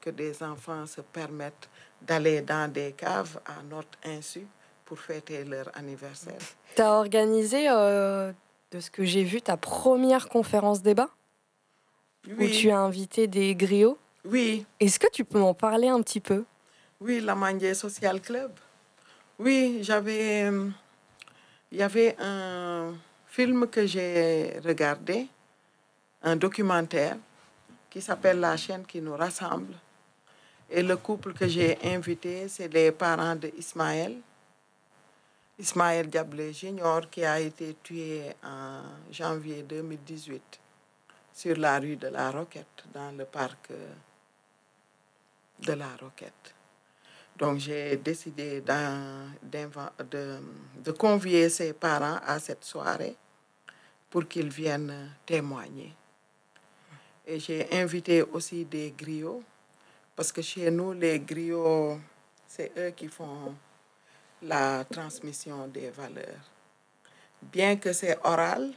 que 0.01 0.09
des 0.09 0.41
enfants 0.43 0.85
se 0.85 1.01
permettent 1.01 1.69
d'aller 2.01 2.41
dans 2.41 2.71
des 2.71 2.91
caves 2.93 3.39
à 3.45 3.61
notre 3.63 3.97
insu 4.05 4.45
pour 4.85 4.99
fêter 4.99 5.43
leur 5.43 5.69
anniversaire. 5.75 6.37
Tu 6.75 6.81
as 6.81 6.93
organisé, 6.93 7.67
euh, 7.69 8.31
de 8.71 8.79
ce 8.79 8.89
que 8.91 9.03
j'ai 9.03 9.23
vu, 9.23 9.41
ta 9.41 9.57
première 9.57 10.29
conférence 10.29 10.81
débat? 10.81 11.09
Où 12.27 12.45
tu 12.47 12.69
as 12.69 12.79
invité 12.79 13.27
des 13.27 13.55
griots? 13.55 13.97
oui, 14.25 14.65
Est-ce 14.79 14.99
que 14.99 15.07
tu 15.11 15.23
peux 15.23 15.39
m'en 15.39 15.53
parler 15.53 15.87
un 15.87 16.01
petit 16.01 16.19
peu? 16.19 16.43
Oui, 16.99 17.21
la 17.21 17.35
Mandier 17.35 17.73
Social 17.73 18.19
Club. 18.21 18.51
Oui, 19.39 19.79
j'avais. 19.83 20.45
euh, 20.45 20.69
Il 21.71 21.77
y 21.77 21.83
avait 21.83 22.15
un 22.19 22.95
film 23.27 23.67
que 23.67 23.85
j'ai 23.85 24.59
regardé, 24.63 25.27
un 26.23 26.35
documentaire 26.35 27.17
qui 27.89 28.01
s'appelle 28.01 28.39
La 28.39 28.57
chaîne 28.57 28.85
qui 28.85 28.99
nous 29.01 29.15
rassemble. 29.15 29.75
Et 30.69 30.81
le 30.81 30.97
couple 30.97 31.33
que 31.33 31.47
j'ai 31.47 31.77
invité, 31.83 32.47
c'est 32.47 32.67
les 32.73 32.91
parents 32.91 33.35
de 33.35 33.51
Ismaël. 33.57 34.17
Ismaël 35.59 36.07
Diablé 36.09 36.51
Junior, 36.53 37.09
qui 37.09 37.23
a 37.23 37.39
été 37.39 37.75
tué 37.83 38.23
en 38.43 38.81
janvier 39.11 39.61
2018 39.63 40.59
sur 41.33 41.55
la 41.57 41.79
rue 41.79 41.95
de 41.95 42.07
la 42.07 42.31
Roquette, 42.31 42.85
dans 42.93 43.11
le 43.15 43.25
parc 43.25 43.69
euh, 43.71 43.93
de 45.59 45.73
la 45.73 45.95
Roquette. 46.01 46.56
Donc 47.37 47.59
j'ai 47.59 47.97
décidé 47.97 48.61
de, 48.61 49.67
convier 50.97 51.49
ses 51.49 51.73
parents 51.73 52.19
à 52.25 52.39
cette 52.39 52.63
soirée 52.63 53.15
pour 54.09 54.27
qu'ils 54.27 54.49
viennent 54.49 55.11
témoigner. 55.23 55.93
Et 57.27 57.39
j'ai 57.39 57.67
invité 57.73 58.23
aussi 58.23 58.65
des 58.65 58.91
griots, 58.97 59.43
parce 60.15 60.31
que 60.31 60.41
chez 60.41 60.71
nous, 60.71 60.93
les 60.93 61.19
griots, 61.19 61.99
c'est 62.47 62.71
eux 62.75 62.89
qui 62.91 63.07
font 63.07 63.53
la 64.41 64.83
transmission 64.85 65.67
des 65.67 65.91
valeurs. 65.91 66.49
Bien 67.39 67.75
que 67.75 67.93
c'est 67.93 68.17
oral, 68.23 68.73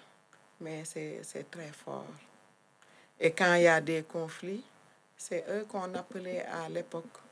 mais 0.60 0.84
c'est 0.84 1.50
très 1.50 1.72
fort. 1.72 2.04
Et 3.18 3.30
quand 3.30 3.54
il 3.54 3.62
y 3.62 3.68
a 3.68 3.80
des 3.80 4.02
conflits, 4.02 4.64
c'est 5.16 5.46
eux 5.48 5.64
qu'on 5.66 5.94
appelait 5.94 6.44
à 6.44 6.68
l'époque 6.68 7.29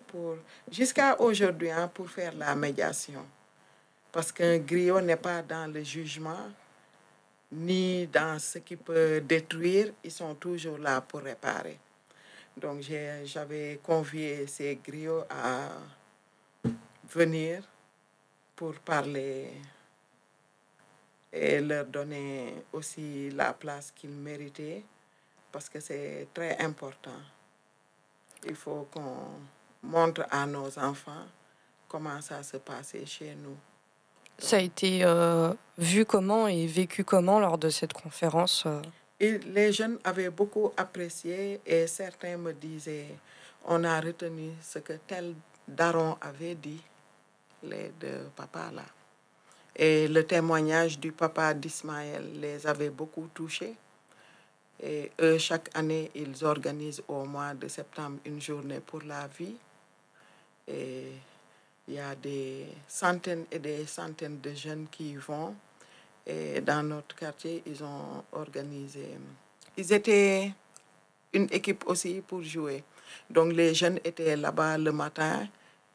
jusqu'à 0.70 1.20
aujourd'hui, 1.20 1.70
hein, 1.70 1.90
pour 1.92 2.08
faire 2.10 2.34
la 2.34 2.54
médiation. 2.54 3.24
Parce 4.10 4.32
qu'un 4.32 4.58
griot 4.58 5.00
n'est 5.00 5.16
pas 5.16 5.42
dans 5.42 5.72
le 5.72 5.82
jugement, 5.82 6.48
ni 7.52 8.06
dans 8.06 8.38
ce 8.38 8.58
qui 8.58 8.76
peut 8.76 9.20
détruire, 9.20 9.92
ils 10.04 10.10
sont 10.10 10.34
toujours 10.34 10.78
là 10.78 11.00
pour 11.00 11.20
réparer. 11.20 11.78
Donc 12.56 12.82
j'avais 13.24 13.78
convié 13.82 14.46
ces 14.46 14.76
griots 14.76 15.24
à 15.30 15.68
venir 17.08 17.62
pour 18.56 18.74
parler 18.80 19.52
et 21.32 21.60
leur 21.60 21.84
donner 21.86 22.64
aussi 22.72 23.30
la 23.30 23.52
place 23.52 23.92
qu'ils 23.94 24.10
méritaient 24.10 24.82
parce 25.52 25.68
que 25.68 25.80
c'est 25.80 26.28
très 26.34 26.58
important. 26.58 27.20
Il 28.46 28.56
faut 28.56 28.88
qu'on 28.90 29.40
montre 29.82 30.26
à 30.30 30.46
nos 30.46 30.78
enfants 30.78 31.26
comment 31.88 32.20
ça 32.20 32.42
se 32.42 32.56
passait 32.58 33.06
chez 33.06 33.34
nous. 33.34 33.56
Ça 34.38 34.56
a 34.56 34.60
été 34.60 35.04
euh, 35.04 35.52
vu 35.76 36.04
comment 36.04 36.46
et 36.46 36.66
vécu 36.66 37.02
comment 37.02 37.40
lors 37.40 37.58
de 37.58 37.70
cette 37.70 37.92
conférence 37.92 38.64
euh? 38.66 38.80
Et 39.20 39.38
les 39.38 39.72
jeunes 39.72 39.98
avaient 40.04 40.30
beaucoup 40.30 40.72
apprécié 40.76 41.60
et 41.66 41.88
certains 41.88 42.36
me 42.36 42.52
disaient, 42.52 43.16
on 43.66 43.82
a 43.82 44.00
retenu 44.00 44.52
ce 44.62 44.78
que 44.78 44.92
tel 45.08 45.34
daron 45.66 46.16
avait 46.20 46.54
dit, 46.54 46.80
les 47.64 47.92
deux 48.00 48.30
papas 48.36 48.70
là. 48.70 48.84
Et 49.74 50.06
le 50.06 50.24
témoignage 50.24 51.00
du 51.00 51.10
papa 51.10 51.52
d'Ismaël 51.52 52.40
les 52.40 52.64
avait 52.66 52.90
beaucoup 52.90 53.28
touchés. 53.34 53.74
Et 54.80 55.10
eux, 55.20 55.38
chaque 55.38 55.68
année, 55.74 56.10
ils 56.14 56.44
organisent 56.44 57.02
au 57.08 57.24
mois 57.24 57.54
de 57.54 57.66
septembre 57.66 58.18
une 58.24 58.40
journée 58.40 58.80
pour 58.80 59.02
la 59.02 59.26
vie. 59.26 59.56
Et 60.68 61.12
il 61.88 61.94
y 61.94 61.98
a 61.98 62.14
des 62.14 62.66
centaines 62.86 63.46
et 63.50 63.58
des 63.58 63.86
centaines 63.86 64.40
de 64.40 64.52
jeunes 64.54 64.86
qui 64.90 65.12
y 65.12 65.16
vont. 65.16 65.54
Et 66.26 66.60
dans 66.60 66.82
notre 66.82 67.16
quartier, 67.16 67.62
ils 67.64 67.82
ont 67.82 68.22
organisé. 68.32 69.16
Ils 69.76 69.92
étaient 69.92 70.52
une 71.32 71.48
équipe 71.50 71.84
aussi 71.86 72.20
pour 72.26 72.42
jouer. 72.42 72.84
Donc 73.30 73.52
les 73.54 73.74
jeunes 73.74 73.98
étaient 74.04 74.36
là-bas 74.36 74.76
le 74.76 74.92
matin 74.92 75.48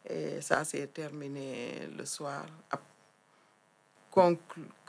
et 0.09 0.41
ça 0.41 0.63
s'est 0.63 0.87
terminé 0.87 1.87
le 1.95 2.05
soir. 2.05 2.45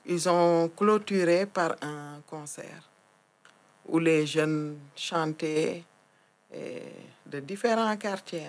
Ils 0.07 0.29
ont 0.29 0.71
clôturé 0.71 1.47
par 1.47 1.77
un 1.83 2.23
concert 2.27 2.89
où 3.87 3.99
les 3.99 4.27
jeunes 4.27 4.79
chantaient 4.97 5.85
de 7.27 7.41
différents 7.41 7.97
quartiers. 7.97 8.49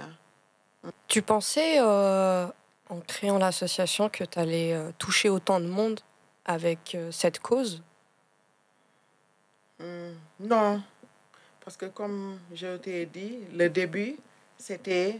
Tu 1.07 1.21
pensais, 1.21 1.79
euh, 1.79 2.47
en 2.89 2.99
créant 3.01 3.37
l'association, 3.37 4.09
que 4.09 4.23
tu 4.23 4.39
allais 4.39 4.77
toucher 4.97 5.29
autant 5.29 5.59
de 5.59 5.67
monde 5.67 5.99
avec 6.45 6.95
euh, 6.95 7.11
cette 7.11 7.39
cause? 7.39 7.81
Non, 10.39 10.81
parce 11.63 11.75
que 11.75 11.87
comme 11.87 12.39
je 12.53 12.77
t'ai 12.77 13.05
dit, 13.07 13.39
le 13.53 13.69
début, 13.69 14.15
c'était 14.57 15.19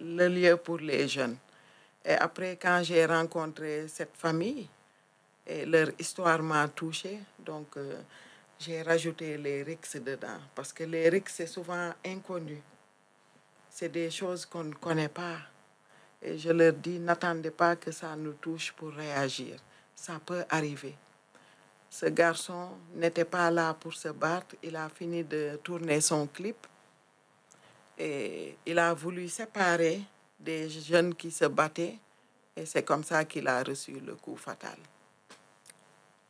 le 0.00 0.28
lieu 0.28 0.56
pour 0.56 0.78
les 0.78 1.08
jeunes. 1.08 1.36
Et 2.04 2.12
après, 2.12 2.58
quand 2.60 2.82
j'ai 2.82 3.06
rencontré 3.06 3.86
cette 3.88 4.16
famille, 4.16 4.68
et 5.46 5.64
leur 5.64 5.88
histoire 5.98 6.42
m'a 6.42 6.68
touchée, 6.68 7.18
donc 7.38 7.76
euh, 7.76 8.00
j'ai 8.58 8.82
rajouté 8.82 9.36
les 9.38 9.62
rixes 9.62 9.96
dedans. 9.96 10.38
Parce 10.54 10.72
que 10.72 10.84
les 10.84 11.08
rixes, 11.08 11.34
c'est 11.36 11.46
souvent 11.46 11.90
inconnu. 12.04 12.60
C'est 13.70 13.88
des 13.88 14.10
choses 14.10 14.44
qu'on 14.44 14.64
ne 14.64 14.74
connaît 14.74 15.08
pas. 15.08 15.38
Et 16.20 16.36
je 16.36 16.50
leur 16.50 16.72
dis, 16.72 16.98
n'attendez 16.98 17.52
pas 17.52 17.76
que 17.76 17.92
ça 17.92 18.14
nous 18.16 18.32
touche 18.32 18.72
pour 18.72 18.92
réagir. 18.92 19.56
Ça 19.94 20.20
peut 20.24 20.44
arriver. 20.50 20.94
Ce 21.88 22.06
garçon 22.06 22.70
n'était 22.94 23.24
pas 23.24 23.50
là 23.50 23.72
pour 23.74 23.94
se 23.94 24.08
battre. 24.08 24.56
Il 24.62 24.76
a 24.76 24.88
fini 24.88 25.24
de 25.24 25.58
tourner 25.62 26.00
son 26.00 26.26
clip. 26.26 26.66
Et 27.96 28.56
il 28.66 28.78
a 28.78 28.92
voulu 28.92 29.28
séparer 29.28 30.02
des 30.38 30.68
jeunes 30.68 31.14
qui 31.14 31.30
se 31.30 31.44
battaient 31.44 31.98
Et 32.56 32.66
c'est 32.66 32.82
comme 32.82 33.04
ça 33.04 33.24
qu'il 33.24 33.46
a 33.46 33.62
reçu 33.62 33.92
le 34.00 34.14
coup 34.16 34.36
fatal. 34.36 34.78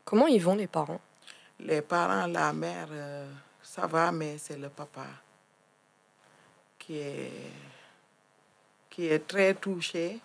Comment 0.05 0.27
ils 0.27 0.43
vont 0.43 0.57
les 0.57 0.67
parents? 0.67 1.01
Les 1.59 1.83
parents, 1.83 2.27
la 2.27 2.53
mère, 2.53 2.89
euh, 2.91 3.31
ça 3.63 3.87
va, 3.87 4.11
mais 4.13 4.37
c'est 4.39 4.59
le 4.59 4.69
papa 4.69 5.07
qui 6.91 6.99
est, 6.99 7.53
qui 8.91 9.07
est 9.07 9.25
très 9.25 9.55
touché. 9.55 10.19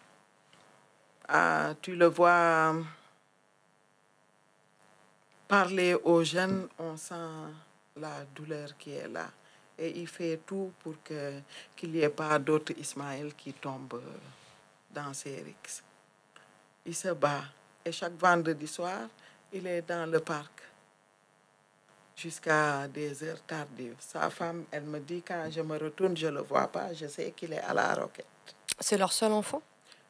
Ah, 1.28 1.76
tu 1.80 1.96
le 1.96 2.08
vois 2.08 2.74
parler 5.48 5.94
aux 5.94 6.24
jeunes, 6.24 6.68
on 6.80 6.98
sent 6.98 7.54
la 7.98 8.26
douleur 8.34 8.76
qui 8.80 8.94
est 8.94 9.08
là. 9.08 9.28
Et 9.78 10.00
il 10.00 10.08
fait 10.08 10.40
tout 10.44 10.74
pour 10.80 10.96
que, 11.04 11.40
qu'il 11.76 11.92
n'y 11.92 12.00
ait 12.00 12.10
pas 12.10 12.40
d'autres 12.40 12.74
Ismaël 12.80 13.36
qui 13.36 13.54
tombent 13.54 14.02
dans 14.90 15.14
ces 15.14 15.44
rixes. 15.44 15.84
Il 16.84 16.96
se 16.96 17.10
bat. 17.10 17.44
Et 17.86 17.92
chaque 17.92 18.18
vendredi 18.18 18.66
soir, 18.66 19.08
il 19.54 19.68
est 19.68 19.84
dans 19.84 20.10
le 20.10 20.20
parc 20.20 20.64
jusqu'à 22.16 22.88
des 22.88 23.24
heures 23.24 23.42
tardives. 23.46 23.96
Sa 24.00 24.30
femme, 24.30 24.66
elle 24.72 24.84
me 24.84 25.00
dit 25.00 25.22
quand 25.22 25.50
je 25.52 25.62
me 25.62 25.78
retourne, 25.78 26.16
je 26.16 26.28
ne 26.28 26.34
le 26.34 26.42
vois 26.42 26.68
pas, 26.68 26.94
je 26.94 27.08
sais 27.08 27.32
qu'il 27.32 27.54
est 27.54 27.62
à 27.62 27.74
la 27.74 27.94
roquette. 27.94 28.26
C'est 28.80 28.98
leur 28.98 29.12
seul 29.12 29.32
enfant? 29.32 29.62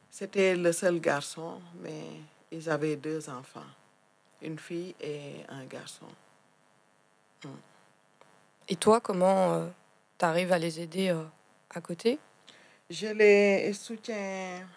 C'était 0.09 0.55
le 0.55 0.71
seul 0.71 0.99
garçon, 0.99 1.61
mais 1.81 2.05
ils 2.51 2.69
avaient 2.69 2.95
deux 2.95 3.29
enfants, 3.29 3.67
une 4.41 4.57
fille 4.57 4.95
et 5.01 5.43
un 5.49 5.65
garçon. 5.65 6.07
Et 8.67 8.75
toi, 8.77 8.99
comment 9.01 9.69
tu 10.17 10.25
arrives 10.25 10.51
à 10.51 10.57
les 10.57 10.79
aider 10.79 11.09
euh, 11.09 11.23
à 11.69 11.81
côté? 11.81 12.17
Je 12.89 13.07
les 13.07 13.73
soutiens 13.73 14.67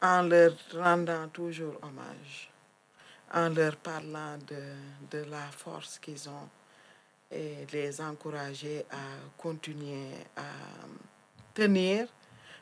en 0.00 0.22
leur 0.22 0.52
rendant 0.74 1.28
toujours 1.28 1.74
hommage, 1.82 2.51
en 3.32 3.48
leur 3.48 3.76
parlant 3.76 4.36
de, 4.46 4.62
de 5.10 5.24
la 5.30 5.46
force 5.50 5.98
qu'ils 5.98 6.28
ont 6.28 6.48
et 7.30 7.66
les 7.72 8.00
encourager 8.00 8.84
à 8.90 9.38
continuer 9.38 10.10
à 10.36 10.42
tenir. 11.54 12.06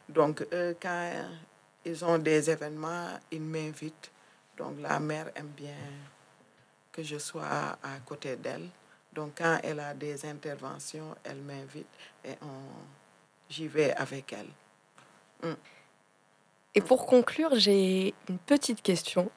Donc, 0.09 0.47
eux, 0.53 0.77
quand 0.81 1.25
ils 1.85 2.05
ont 2.05 2.19
des 2.19 2.51
événements, 2.51 3.09
ils 3.31 3.43
m'invitent. 3.43 4.11
Donc, 4.57 4.81
la 4.81 5.01
mère 5.01 5.31
aime 5.35 5.53
bien 5.57 5.75
que 6.93 7.03
je 7.03 7.19
sois 7.19 7.79
à 7.83 7.99
côté 8.05 8.37
d'elle. 8.37 8.69
Donc, 9.13 9.33
quand 9.39 9.59
elle 9.63 9.81
a 9.81 9.95
des 9.95 10.25
interventions, 10.25 11.17
elle 11.25 11.39
m'invite 11.39 11.87
et 12.25 12.35
on, 12.43 13.49
j'y 13.49 13.67
vais 13.67 13.93
avec 13.95 14.33
elle. 14.33 15.51
Mm. 15.51 15.57
Et 16.75 16.81
pour 16.81 17.07
conclure, 17.07 17.57
j'ai 17.57 18.15
une 18.29 18.39
petite 18.39 18.83
question. 18.83 19.29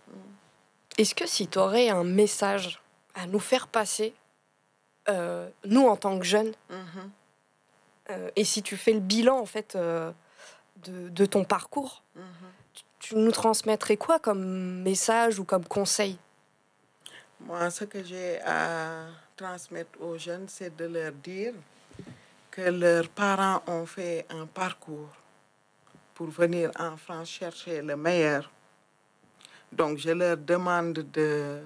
Est-ce 0.97 1.15
que 1.15 1.25
si 1.27 1.47
tu 1.47 1.57
aurais 1.57 1.89
un 1.89 2.03
message 2.03 2.79
à 3.15 3.25
nous 3.25 3.39
faire 3.39 3.67
passer, 3.67 4.13
euh, 5.09 5.49
nous 5.65 5.87
en 5.87 5.95
tant 5.97 6.17
que 6.19 6.25
jeunes, 6.25 6.53
Mhm. 6.69 7.11
euh, 8.11 8.29
et 8.35 8.43
si 8.43 8.61
tu 8.61 8.77
fais 8.77 8.93
le 8.93 8.99
bilan 8.99 9.39
en 9.39 9.45
fait 9.45 9.75
euh, 9.75 10.11
de, 10.85 11.09
de 11.09 11.25
ton 11.25 11.43
parcours, 11.43 12.03
Mhm. 12.15 12.23
tu, 12.73 12.83
tu 12.99 13.15
nous 13.15 13.31
transmettrais 13.31 13.97
quoi 13.97 14.19
comme 14.19 14.81
message 14.81 15.39
ou 15.39 15.43
comme 15.45 15.65
conseil? 15.65 16.17
Moi, 17.41 17.69
ce 17.71 17.83
que 17.85 18.03
j'ai 18.03 18.39
à 18.41 19.05
transmettre 19.35 19.99
aux 20.01 20.17
jeunes, 20.17 20.47
c'est 20.47 20.75
de 20.77 20.85
leur 20.85 21.11
dire 21.11 21.53
que 22.51 22.61
leurs 22.61 23.09
parents 23.09 23.61
ont 23.67 23.85
fait 23.85 24.25
un 24.29 24.45
parcours 24.45 25.09
pour 26.13 26.27
venir 26.27 26.71
en 26.79 26.95
France 26.95 27.29
chercher 27.29 27.81
le 27.81 27.95
meilleur. 27.97 28.49
Donc, 29.73 29.97
je 29.97 30.11
leur 30.11 30.37
demande 30.37 30.93
de, 30.93 31.61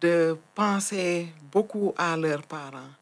de 0.00 0.36
penser 0.54 1.28
beaucoup 1.52 1.92
à 1.98 2.16
leurs 2.16 2.42
parents. 2.42 2.92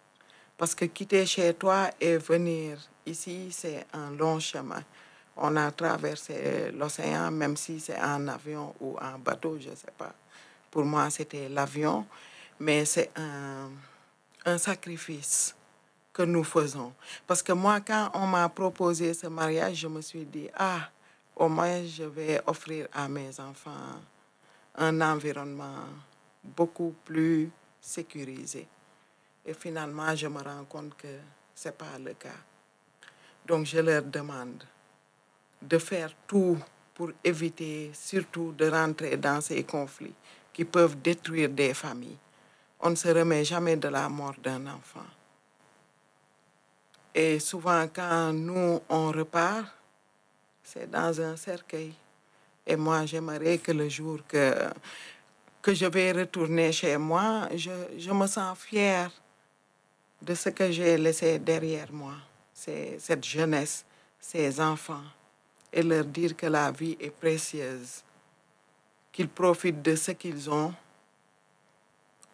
Parce 0.58 0.74
que 0.74 0.86
quitter 0.86 1.24
chez 1.26 1.54
toi 1.54 1.90
et 2.00 2.18
venir 2.18 2.78
ici, 3.06 3.52
c'est 3.52 3.86
un 3.92 4.10
long 4.10 4.40
chemin. 4.40 4.82
On 5.36 5.56
a 5.56 5.70
traversé 5.70 6.72
l'océan, 6.72 7.30
même 7.30 7.56
si 7.56 7.78
c'est 7.78 8.00
en 8.00 8.26
avion 8.26 8.74
ou 8.80 8.96
en 9.00 9.16
bateau, 9.18 9.58
je 9.60 9.70
ne 9.70 9.76
sais 9.76 9.92
pas. 9.96 10.12
Pour 10.68 10.84
moi, 10.84 11.08
c'était 11.08 11.48
l'avion, 11.48 12.04
mais 12.58 12.84
c'est 12.84 13.10
un, 13.16 13.70
un 14.44 14.58
sacrifice 14.58 15.54
que 16.12 16.22
nous 16.22 16.44
faisons. 16.44 16.92
Parce 17.28 17.44
que 17.44 17.52
moi, 17.52 17.80
quand 17.80 18.10
on 18.14 18.26
m'a 18.26 18.48
proposé 18.48 19.14
ce 19.14 19.28
mariage, 19.28 19.76
je 19.76 19.88
me 19.88 20.00
suis 20.00 20.24
dit, 20.24 20.48
ah, 20.58 20.90
au 21.40 21.48
moins, 21.48 21.82
je 21.86 22.04
vais 22.04 22.38
offrir 22.46 22.86
à 22.92 23.08
mes 23.08 23.40
enfants 23.40 23.96
un 24.76 25.00
environnement 25.00 25.86
beaucoup 26.44 26.94
plus 27.02 27.50
sécurisé. 27.80 28.68
Et 29.46 29.54
finalement, 29.54 30.14
je 30.14 30.26
me 30.26 30.42
rends 30.42 30.66
compte 30.68 30.94
que 30.98 31.08
ce 31.54 31.68
n'est 31.68 31.72
pas 31.72 31.98
le 31.98 32.12
cas. 32.12 32.28
Donc, 33.46 33.64
je 33.64 33.78
leur 33.78 34.02
demande 34.02 34.62
de 35.62 35.78
faire 35.78 36.12
tout 36.26 36.58
pour 36.94 37.10
éviter 37.24 37.90
surtout 37.94 38.52
de 38.52 38.68
rentrer 38.68 39.16
dans 39.16 39.40
ces 39.40 39.64
conflits 39.64 40.14
qui 40.52 40.66
peuvent 40.66 41.00
détruire 41.00 41.48
des 41.48 41.72
familles. 41.72 42.18
On 42.80 42.90
ne 42.90 42.94
se 42.94 43.08
remet 43.08 43.46
jamais 43.46 43.76
de 43.78 43.88
la 43.88 44.10
mort 44.10 44.36
d'un 44.42 44.66
enfant. 44.66 45.08
Et 47.14 47.38
souvent, 47.38 47.88
quand 47.88 48.34
nous, 48.34 48.80
on 48.90 49.10
repart, 49.10 49.79
c'est 50.72 50.88
dans 50.88 51.20
un 51.20 51.36
cercueil. 51.36 51.92
Et 52.66 52.76
moi, 52.76 53.04
j'aimerais 53.04 53.58
que 53.58 53.72
le 53.72 53.88
jour 53.88 54.20
que, 54.28 54.54
que 55.60 55.74
je 55.74 55.86
vais 55.86 56.12
retourner 56.12 56.70
chez 56.70 56.96
moi, 56.96 57.48
je, 57.56 57.70
je 57.98 58.10
me 58.12 58.26
sens 58.26 58.56
fière 58.58 59.10
de 60.22 60.34
ce 60.34 60.50
que 60.50 60.70
j'ai 60.70 60.96
laissé 60.96 61.38
derrière 61.40 61.92
moi. 61.92 62.14
C'est 62.54 62.98
cette 63.00 63.24
jeunesse, 63.24 63.84
ces 64.20 64.60
enfants, 64.60 65.02
et 65.72 65.82
leur 65.82 66.04
dire 66.04 66.36
que 66.36 66.46
la 66.46 66.70
vie 66.70 66.96
est 67.00 67.10
précieuse, 67.10 68.04
qu'ils 69.10 69.28
profitent 69.28 69.82
de 69.82 69.96
ce 69.96 70.12
qu'ils 70.12 70.48
ont 70.50 70.72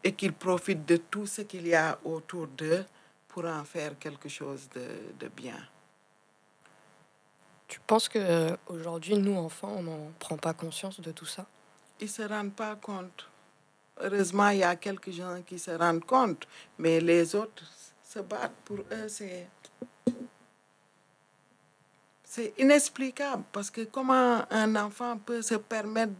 et 0.04 0.12
qu'ils 0.12 0.34
profitent 0.34 0.86
de 0.86 0.98
tout 0.98 1.26
ce 1.26 1.42
qu'il 1.42 1.66
y 1.66 1.74
a 1.74 1.98
autour 2.04 2.46
d'eux 2.48 2.84
pour 3.28 3.46
en 3.46 3.64
faire 3.64 3.98
quelque 3.98 4.28
chose 4.28 4.68
de, 4.74 4.86
de 5.18 5.28
bien. 5.28 5.58
Tu 7.68 7.80
penses 7.80 8.08
que 8.08 8.56
aujourd'hui, 8.68 9.16
nous 9.16 9.36
enfants, 9.36 9.74
on 9.76 9.82
n'en 9.82 10.12
prend 10.18 10.36
pas 10.36 10.54
conscience 10.54 11.00
de 11.00 11.10
tout 11.10 11.26
ça? 11.26 11.46
Ils 12.00 12.08
se 12.08 12.22
rendent 12.22 12.54
pas 12.54 12.76
compte. 12.76 13.28
Heureusement, 13.98 14.50
il 14.50 14.58
y 14.58 14.62
a 14.62 14.76
quelques 14.76 15.10
gens 15.10 15.42
qui 15.46 15.58
se 15.58 15.70
rendent 15.70 16.04
compte, 16.04 16.46
mais 16.78 17.00
les 17.00 17.34
autres 17.34 17.64
se 18.04 18.20
battent. 18.20 18.52
Pour 18.64 18.78
eux, 18.92 19.08
c'est 19.08 19.48
inexplicable 22.58 23.44
parce 23.50 23.70
que 23.70 23.84
comment 23.84 24.44
un 24.50 24.76
enfant 24.76 25.16
peut 25.16 25.40
se 25.42 25.54
permettre 25.54 26.12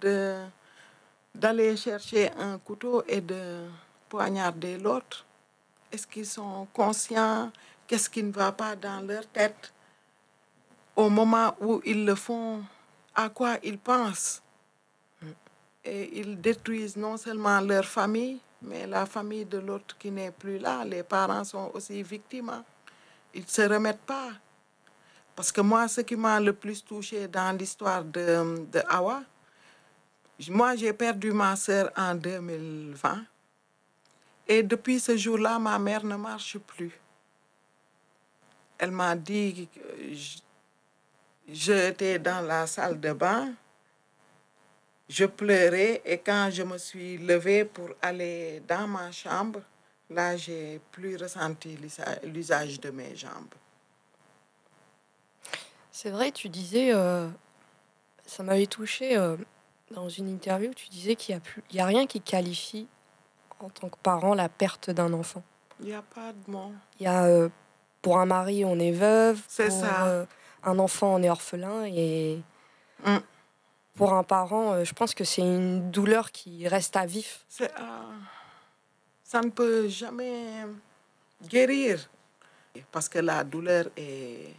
d'aller 1.35 1.77
chercher 1.77 2.33
un 2.33 2.59
couteau 2.59 3.05
et 3.07 3.21
de 3.21 3.69
poignarder 4.09 4.79
l'autre? 4.79 5.27
Est-ce 5.93 6.07
qu'ils 6.07 6.27
sont 6.27 6.67
conscients? 6.73 7.53
Qu'est-ce 7.87 8.09
qui 8.09 8.23
ne 8.23 8.33
va 8.33 8.51
pas 8.51 8.75
dans 8.75 9.07
leur 9.07 9.27
tête? 9.29 9.73
Au 10.97 11.11
moment 11.11 11.55
où 11.61 11.81
ils 11.85 12.05
le 12.07 12.15
font, 12.15 12.65
à 13.15 13.29
quoi 13.29 13.59
ils 13.63 13.79
pensent 13.79 14.43
Et 15.85 16.19
ils 16.21 16.41
détruisent 16.41 16.97
non 16.97 17.17
seulement 17.19 17.61
leur 17.61 17.85
famille, 17.85 18.41
mais 18.63 18.87
la 18.87 19.05
famille 19.07 19.45
de 19.45 19.59
l'autre 19.59 19.97
qui 19.99 20.11
n'est 20.11 20.31
plus 20.31 20.59
là. 20.59 20.85
Les 20.85 21.03
parents 21.03 21.45
sont 21.45 21.71
aussi 21.75 22.03
victimes. 22.03 22.63
Ils 23.35 23.43
ne 23.43 23.47
se 23.47 23.63
remettent 23.63 24.07
pas. 24.07 24.31
Parce 25.35 25.53
que 25.53 25.61
moi, 25.61 25.87
ce 25.87 26.01
qui 26.01 26.17
m'a 26.17 26.41
le 26.41 26.55
plus 26.55 26.83
touché 26.83 27.29
dans 27.29 27.55
l'histoire 27.57 28.03
de, 28.03 28.67
de 28.73 28.83
Awa, 28.89 29.23
moi, 30.49 30.77
j'ai 30.77 30.93
perdu 30.93 31.33
ma 31.33 31.57
sœur 31.57 31.91
en 31.97 32.15
2020. 32.15 33.25
Et 34.49 34.63
depuis 34.63 35.01
ce 35.01 35.17
jour-là, 35.17 35.59
ma 35.59 35.79
mère 35.79 36.05
ne 36.05 36.17
marche 36.17 36.59
plus. 36.59 36.93
Elle 38.79 38.91
m'a 38.91 39.15
dit 39.17 39.69
j'étais 41.49 42.19
dans 42.19 42.41
la 42.41 42.67
salle 42.67 43.01
de 43.01 43.13
bain, 43.13 43.53
je 45.09 45.25
pleurais 45.25 46.03
et 46.05 46.19
quand 46.19 46.49
je 46.51 46.63
me 46.63 46.79
suis 46.79 47.19
levée 47.19 47.65
pour 47.65 47.91
aller 48.03 48.63
dans 48.67 48.89
ma 48.89 49.11
chambre, 49.13 49.61
là, 50.11 50.37
j'ai 50.37 50.81
plus 50.91 51.17
ressenti 51.17 51.79
l'usage 52.25 52.81
de 52.81 52.91
mes 52.91 53.15
jambes. 53.15 53.55
C'est 55.93 56.11
vrai, 56.11 56.31
tu 56.31 56.49
disais, 56.49 56.93
euh, 56.93 57.29
ça 58.27 58.43
m'avait 58.43 58.67
touché 58.67 59.17
euh, 59.17 59.37
dans 59.91 60.09
une 60.09 60.29
interview, 60.29 60.75
tu 60.75 60.89
disais 60.89 61.15
qu'il 61.15 61.41
n'y 61.73 61.81
a, 61.81 61.85
a 61.85 61.87
rien 61.87 62.07
qui 62.07 62.21
qualifie 62.21 62.87
en 63.61 63.71
tant 63.71 63.89
que 63.89 63.97
parent 64.03 64.35
la 64.35 64.49
perte 64.49 64.91
d'un 64.91 65.13
enfant. 65.13 65.43
Il 65.81 65.87
n'y 65.87 65.95
a 65.95 66.03
pas 66.03 66.33
de 66.33 66.51
mot. 66.51 66.73
Il 67.01 67.05
y 67.05 67.07
a, 67.07 67.25
euh, 67.25 67.49
pour 68.03 68.19
un 68.19 68.27
mari, 68.27 68.65
on 68.65 68.79
est 68.79 68.93
veuve. 68.93 69.41
C'est 69.49 69.71
ça. 69.71 70.27
Un 70.67 70.79
enfant 70.79 71.23
est 71.23 71.31
orphelin 71.31 71.85
et 71.87 72.41
Mm. 73.05 73.19
pour 73.95 74.15
un 74.15 74.23
parent, 74.23 74.73
euh, 74.73 74.85
je 74.85 74.95
pense 74.95 75.15
que 75.15 75.23
c'est 75.23 75.43
une 75.43 75.91
douleur 75.91 76.33
qui 76.33 76.67
reste 76.67 76.97
à 76.97 77.05
vif. 77.05 77.45
Euh, 77.61 77.69
ça 79.23 79.43
ne 79.43 79.51
peut 79.51 79.87
jamais 79.89 80.65
guérir 81.47 82.09
parce 82.91 83.09
que 83.09 83.19
la 83.19 83.45
douleur 83.45 83.87
est, 83.97 84.55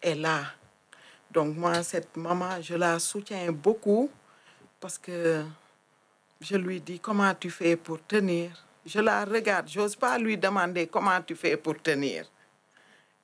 est 0.00 0.14
là. 0.14 0.44
Donc 1.32 1.56
moi, 1.56 1.82
cette 1.82 2.16
maman, 2.16 2.60
je 2.62 2.74
la 2.74 2.98
soutiens 3.00 3.50
beaucoup 3.50 4.08
parce 4.78 4.98
que 4.98 5.44
je 6.40 6.56
lui 6.56 6.80
dis 6.80 7.00
comment 7.00 7.34
tu 7.34 7.50
fais 7.50 7.76
pour 7.76 8.00
tenir? 8.06 8.64
Je 8.84 9.00
la 9.00 9.24
regarde, 9.24 9.68
j'ose 9.68 9.96
pas 9.96 10.16
lui 10.16 10.38
demander 10.38 10.86
comment 10.86 11.20
tu 11.22 11.34
fais 11.34 11.56
pour 11.56 11.82
tenir. 11.82 12.24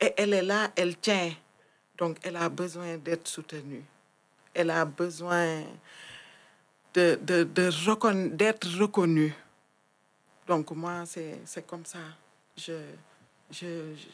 Et 0.00 0.12
elle 0.16 0.34
est 0.34 0.42
là, 0.42 0.70
elle 0.74 0.96
tient. 0.96 1.30
Donc 1.98 2.18
elle 2.22 2.36
a 2.36 2.48
besoin 2.48 2.96
d'être 2.96 3.28
soutenue. 3.28 3.84
Elle 4.54 4.70
a 4.70 4.84
besoin 4.84 5.62
de, 6.94 7.18
de, 7.22 7.44
d'être 7.44 8.68
reconnue. 8.78 9.34
Donc 10.46 10.70
moi, 10.72 11.04
c'est, 11.06 11.66
comme 11.66 11.84
ça. 11.84 11.98
Je, 12.56 12.72
je, 13.50 13.94
je, 13.94 14.06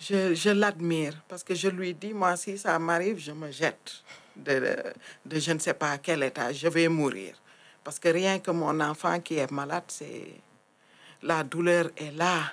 je, 0.00 0.34
je 0.34 0.50
l'admire 0.50 1.14
parce 1.28 1.44
que 1.44 1.54
je 1.54 1.68
lui 1.68 1.94
dis, 1.94 2.12
moi, 2.12 2.36
si 2.36 2.58
ça 2.58 2.78
m'arrive, 2.78 3.18
je 3.18 3.32
me 3.32 3.50
jette 3.50 4.02
de, 4.34 4.76
de, 5.24 5.38
je 5.38 5.52
ne 5.52 5.58
sais 5.58 5.74
pas 5.74 5.98
quel 5.98 6.22
état, 6.22 6.52
je 6.52 6.68
vais 6.68 6.88
mourir. 6.88 7.34
Parce 7.84 7.98
que 7.98 8.08
rien 8.08 8.38
que 8.38 8.50
mon 8.50 8.78
enfant 8.80 9.20
qui 9.20 9.36
est 9.36 9.50
malade, 9.50 9.84
c'est 9.88 10.34
la 11.22 11.44
douleur 11.44 11.90
est 11.96 12.12
là. 12.12 12.52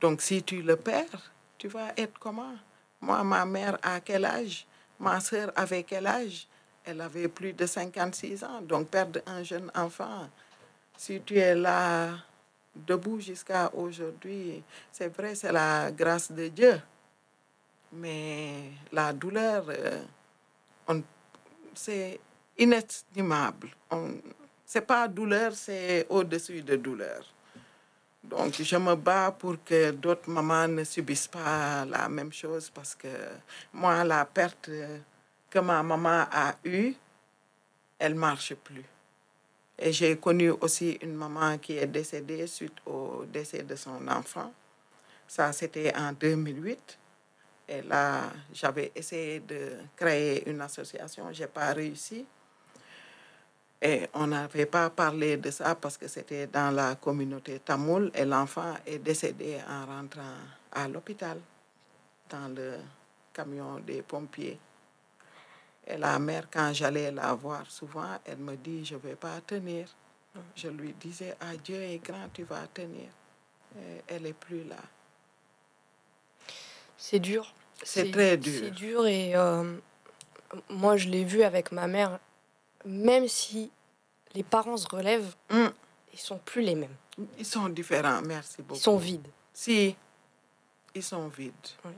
Donc 0.00 0.20
si 0.22 0.42
tu 0.42 0.62
le 0.62 0.76
perds, 0.76 1.32
tu 1.58 1.68
vas 1.68 1.92
être 1.96 2.18
comment? 2.18 2.54
Moi, 3.02 3.22
ma 3.24 3.44
mère, 3.44 3.78
à 3.82 4.00
quel 4.00 4.24
âge? 4.24 4.66
Ma 5.00 5.20
soeur 5.20 5.52
avait 5.56 5.82
quel 5.82 6.06
âge? 6.06 6.46
Elle 6.84 7.00
avait 7.00 7.28
plus 7.28 7.52
de 7.52 7.66
56 7.66 8.44
ans. 8.44 8.60
Donc 8.62 8.88
perdre 8.88 9.20
un 9.26 9.42
jeune 9.42 9.70
enfant, 9.74 10.28
si 10.96 11.20
tu 11.22 11.36
es 11.38 11.54
là 11.54 12.10
debout 12.74 13.20
jusqu'à 13.20 13.70
aujourd'hui, 13.74 14.62
c'est 14.92 15.08
vrai, 15.08 15.34
c'est 15.34 15.52
la 15.52 15.90
grâce 15.90 16.30
de 16.32 16.48
Dieu. 16.48 16.80
Mais 17.92 18.70
la 18.92 19.12
douleur, 19.12 19.66
euh, 19.68 20.02
c'est 21.74 22.20
inestimable. 22.58 23.68
On- 23.90 24.14
C'est 24.64 24.86
pas 24.86 25.06
douleur, 25.06 25.52
c'est 25.52 26.06
au-dessus 26.08 26.62
de 26.62 26.76
douleur. 26.76 27.26
Donc, 28.22 28.54
je 28.62 28.76
me 28.76 28.94
bats 28.94 29.34
pour 29.36 29.56
que 29.64 29.90
d'autres 29.90 30.30
mamans 30.30 30.68
ne 30.68 30.84
subissent 30.84 31.28
pas 31.28 31.84
la 31.84 32.08
même 32.08 32.32
chose 32.32 32.70
parce 32.70 32.94
que 32.94 33.08
moi, 33.72 34.04
la 34.04 34.24
perte 34.24 34.70
que 35.50 35.58
ma 35.58 35.82
maman 35.82 36.26
a 36.30 36.54
eue, 36.64 36.94
elle 37.98 38.14
marche 38.14 38.54
plus. 38.54 38.84
Et 39.78 39.92
j'ai 39.92 40.16
connu 40.16 40.50
aussi 40.50 40.92
une 41.02 41.14
maman 41.14 41.58
qui 41.58 41.76
est 41.76 41.86
décédée 41.86 42.46
suite 42.46 42.76
au 42.86 43.24
décès 43.26 43.64
de 43.64 43.74
son 43.74 44.06
enfant. 44.06 44.52
Ça, 45.26 45.52
c'était 45.52 45.92
en 45.96 46.12
2008. 46.12 46.98
Et 47.68 47.82
là, 47.82 48.30
j'avais 48.52 48.92
essayé 48.94 49.40
de 49.40 49.78
créer 49.96 50.48
une 50.48 50.60
association, 50.60 51.32
je 51.32 51.42
n'ai 51.42 51.48
pas 51.48 51.72
réussi. 51.72 52.24
Et 53.84 54.08
on 54.14 54.28
n'avait 54.28 54.66
pas 54.66 54.90
parlé 54.90 55.36
de 55.38 55.50
ça 55.50 55.74
parce 55.74 55.98
que 55.98 56.06
c'était 56.06 56.46
dans 56.46 56.70
la 56.70 56.94
communauté 56.94 57.58
tamoul 57.58 58.12
et 58.14 58.24
l'enfant 58.24 58.74
est 58.86 59.00
décédé 59.00 59.58
en 59.68 59.86
rentrant 59.86 60.36
à 60.70 60.86
l'hôpital 60.86 61.40
dans 62.30 62.46
le 62.54 62.76
camion 63.34 63.80
des 63.80 64.02
pompiers. 64.02 64.56
Et 65.84 65.96
la 65.96 66.16
mère, 66.20 66.46
quand 66.48 66.72
j'allais 66.72 67.10
la 67.10 67.34
voir 67.34 67.68
souvent, 67.68 68.20
elle 68.24 68.38
me 68.38 68.54
dit, 68.54 68.84
je 68.84 68.94
ne 68.94 69.00
vais 69.00 69.16
pas 69.16 69.40
tenir. 69.44 69.88
Je 70.54 70.68
lui 70.68 70.94
disais, 71.00 71.34
ah, 71.40 71.56
Dieu 71.62 71.82
est 71.82 71.98
grand, 71.98 72.28
tu 72.32 72.44
vas 72.44 72.68
tenir. 72.72 73.08
Et 73.76 74.02
elle 74.06 74.22
n'est 74.22 74.32
plus 74.32 74.62
là. 74.62 74.76
C'est 76.96 77.18
dur. 77.18 77.52
C'est 77.82 78.12
très 78.12 78.36
dur. 78.36 78.60
C'est 78.62 78.70
dur 78.70 79.06
et 79.08 79.34
euh, 79.34 79.76
moi 80.68 80.96
je 80.96 81.08
l'ai 81.08 81.24
vu 81.24 81.42
avec 81.42 81.72
ma 81.72 81.88
mère. 81.88 82.20
Même 82.84 83.28
si 83.28 83.70
les 84.34 84.42
parents 84.42 84.76
se 84.76 84.88
relèvent, 84.88 85.34
Mm. 85.50 85.68
ils 86.12 86.18
sont 86.18 86.38
plus 86.38 86.62
les 86.62 86.74
mêmes. 86.74 86.96
Ils 87.38 87.44
sont 87.46 87.68
différents, 87.68 88.22
merci 88.22 88.62
beaucoup. 88.62 88.78
Ils 88.78 88.82
sont 88.82 88.96
vides. 88.96 89.28
Si, 89.52 89.94
ils 90.94 91.02
sont 91.02 91.28
vides. 91.28 91.52
Oui. 91.84 91.92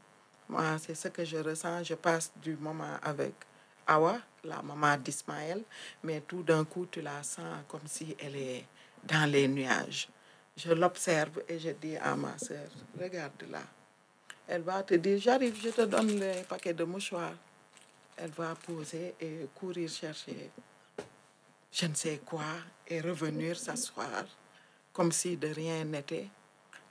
Moi, 0.48 0.76
c'est 0.78 0.94
ce 0.94 1.08
que 1.08 1.24
je 1.24 1.36
ressens. 1.38 1.84
Je 1.84 1.94
passe 1.94 2.32
du 2.42 2.56
moment 2.56 2.98
avec 3.02 3.32
Awa, 3.86 4.18
la 4.42 4.60
maman 4.62 4.96
d'Ismaël, 4.96 5.62
mais 6.02 6.20
tout 6.22 6.42
d'un 6.42 6.64
coup, 6.64 6.86
tu 6.86 7.00
la 7.00 7.22
sens 7.22 7.62
comme 7.68 7.86
si 7.86 8.14
elle 8.18 8.36
est 8.36 8.64
dans 9.04 9.30
les 9.30 9.46
nuages. 9.48 10.08
Je 10.56 10.72
l'observe 10.72 11.42
et 11.48 11.58
je 11.58 11.70
dis 11.70 11.96
à 11.96 12.14
ma 12.14 12.36
soeur, 12.38 12.68
regarde 13.00 13.42
là. 13.50 13.62
Elle 14.46 14.62
va 14.62 14.82
te 14.82 14.94
dire, 14.94 15.18
j'arrive, 15.18 15.58
je 15.62 15.70
te 15.70 15.82
donne 15.82 16.18
le 16.20 16.42
paquet 16.44 16.74
de 16.74 16.84
mouchoirs. 16.84 17.32
Elle 18.16 18.30
va 18.30 18.54
poser 18.54 19.14
et 19.20 19.48
courir 19.54 19.88
chercher 19.88 20.50
je 21.74 21.86
ne 21.86 21.94
sais 21.94 22.20
quoi 22.24 22.44
et 22.86 23.00
revenir 23.00 23.58
s'asseoir 23.58 24.24
comme 24.92 25.10
si 25.10 25.36
de 25.36 25.48
rien 25.48 25.84
n'était. 25.84 26.28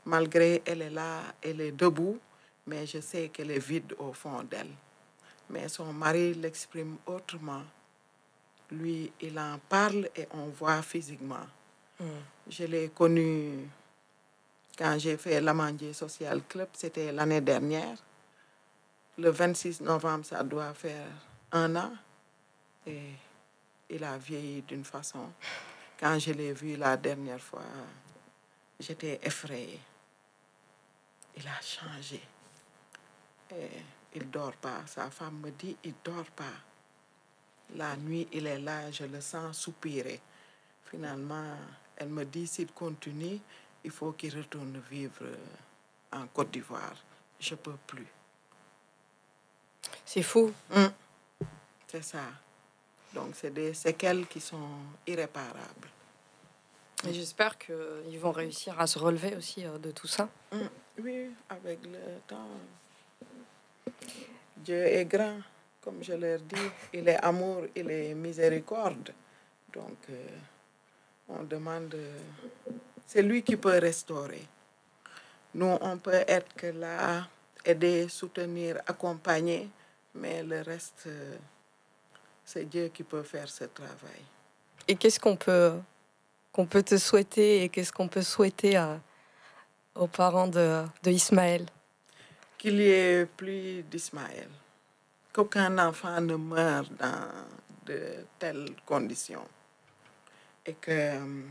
Malgré 0.05 0.61
elle 0.65 0.81
est 0.81 0.89
là, 0.89 1.21
elle 1.41 1.61
est 1.61 1.71
debout, 1.71 2.19
mais 2.67 2.85
je 2.85 2.99
sais 2.99 3.29
qu'elle 3.29 3.51
est 3.51 3.65
vide 3.65 3.95
au 3.97 4.11
fond 4.11 4.43
d'elle. 4.43 4.75
Mais 5.49 5.69
son 5.69 5.93
mari 5.93 6.33
l'exprime 6.33 6.97
autrement. 7.05 7.63
Lui, 8.71 9.09
il 9.21 9.39
en 9.39 9.57
parle 9.69 10.09
et 10.15 10.27
on 10.31 10.47
voit 10.47 10.81
physiquement. 10.81 11.47
Je 12.49 12.65
l'ai 12.65 12.89
connu 12.89 13.69
quand 14.77 14.97
j'ai 14.99 15.15
fait 15.15 15.39
l'Amandier 15.39 15.93
Social 15.93 16.41
Club, 16.49 16.67
c'était 16.73 17.11
l'année 17.13 17.41
dernière. 17.41 17.95
Le 19.17 19.29
26 19.29 19.79
novembre, 19.81 20.25
ça 20.25 20.43
doit 20.43 20.73
faire 20.73 21.07
un 21.51 21.73
an. 21.75 21.93
Et 22.85 23.11
il 23.89 24.03
a 24.03 24.17
vieilli 24.17 24.61
d'une 24.61 24.83
façon. 24.83 25.31
Quand 25.99 26.17
je 26.19 26.31
l'ai 26.31 26.53
vu 26.53 26.75
la 26.75 26.97
dernière 26.97 27.41
fois, 27.41 27.63
j'étais 28.79 29.19
effrayée. 29.23 29.79
Il 31.37 31.47
a 31.47 31.61
changé. 31.61 32.21
Et 33.51 33.69
il 34.15 34.29
dort 34.29 34.53
pas. 34.53 34.81
Sa 34.85 35.09
femme 35.09 35.39
me 35.39 35.51
dit, 35.51 35.75
il 35.83 35.93
dort 36.03 36.29
pas. 36.35 36.43
La 37.75 37.95
nuit, 37.95 38.27
il 38.31 38.45
est 38.45 38.59
là, 38.59 38.91
je 38.91 39.05
le 39.05 39.21
sens 39.21 39.57
soupirer. 39.57 40.19
Finalement, 40.85 41.57
elle 41.95 42.09
me 42.09 42.23
dit, 42.25 42.45
s'il 42.45 42.71
continue, 42.71 43.39
il 43.83 43.91
faut 43.91 44.11
qu'il 44.11 44.35
retourne 44.37 44.81
vivre 44.89 45.25
en 46.11 46.27
Côte 46.27 46.51
d'Ivoire. 46.51 46.95
Je 47.39 47.55
peux 47.55 47.77
plus. 47.87 48.07
C'est 50.05 50.23
fou. 50.23 50.53
Hum, 50.71 50.91
C'est 51.87 52.03
ça. 52.03 52.23
Donc, 53.13 53.35
c'est 53.35 53.53
des 53.53 53.73
séquelles 53.73 54.25
qui 54.27 54.39
sont 54.39 54.69
irréparables. 55.05 55.87
Et 57.07 57.13
j'espère 57.13 57.57
qu'ils 57.57 58.19
vont 58.19 58.31
réussir 58.31 58.79
à 58.79 58.87
se 58.87 58.97
relever 58.97 59.35
aussi 59.35 59.65
euh, 59.65 59.77
de 59.77 59.91
tout 59.91 60.07
ça. 60.07 60.29
Hum, 60.51 60.69
Oui, 60.99 61.29
avec 61.49 61.79
le 61.85 61.99
temps. 62.27 62.47
Dieu 64.57 64.85
est 64.85 65.05
grand, 65.05 65.37
comme 65.81 66.01
je 66.03 66.13
leur 66.13 66.39
dis. 66.39 66.69
Il 66.93 67.07
est 67.09 67.17
amour, 67.23 67.63
il 67.75 67.89
est 67.91 68.13
miséricorde. 68.13 69.13
Donc, 69.73 69.97
euh, 70.09 70.27
on 71.27 71.43
demande. 71.43 71.95
c'est 73.05 73.21
lui 73.21 73.43
qui 73.43 73.57
peut 73.57 73.77
restaurer. 73.79 74.47
Nous, 75.55 75.77
on 75.81 75.97
peut 75.97 76.23
être 76.27 76.53
que 76.55 76.67
là, 76.67 77.27
aider, 77.65 78.07
soutenir, 78.07 78.81
accompagner, 78.87 79.69
mais 80.15 80.41
le 80.43 80.61
reste, 80.61 81.03
euh, 81.07 81.35
c'est 82.45 82.65
Dieu 82.65 82.89
qui 82.89 83.03
peut 83.03 83.23
faire 83.23 83.47
ce 83.49 83.65
travail. 83.65 84.21
Et 84.87 84.95
qu'est-ce 84.95 85.19
qu'on 85.19 85.35
peut, 85.35 85.73
qu'on 86.51 86.65
peut 86.65 86.83
te 86.83 86.97
souhaiter 86.97 87.63
et 87.63 87.69
qu'est-ce 87.69 87.91
qu'on 87.91 88.07
peut 88.07 88.21
souhaiter 88.21 88.75
à- 88.75 88.99
aux 89.95 90.07
parents 90.07 90.47
de, 90.47 90.83
de 91.03 91.11
Ismaël? 91.11 91.65
Qu'il 92.57 92.75
y 92.79 92.89
ait 92.89 93.25
plus 93.25 93.83
d'Ismaël, 93.83 94.49
qu'aucun 95.31 95.77
enfant 95.77 96.19
ne 96.21 96.35
meure 96.35 96.85
dans 96.99 97.27
de 97.85 98.25
telles 98.39 98.75
conditions 98.85 99.47
et 100.65 100.73
que 100.73 100.91
euh, 100.91 101.41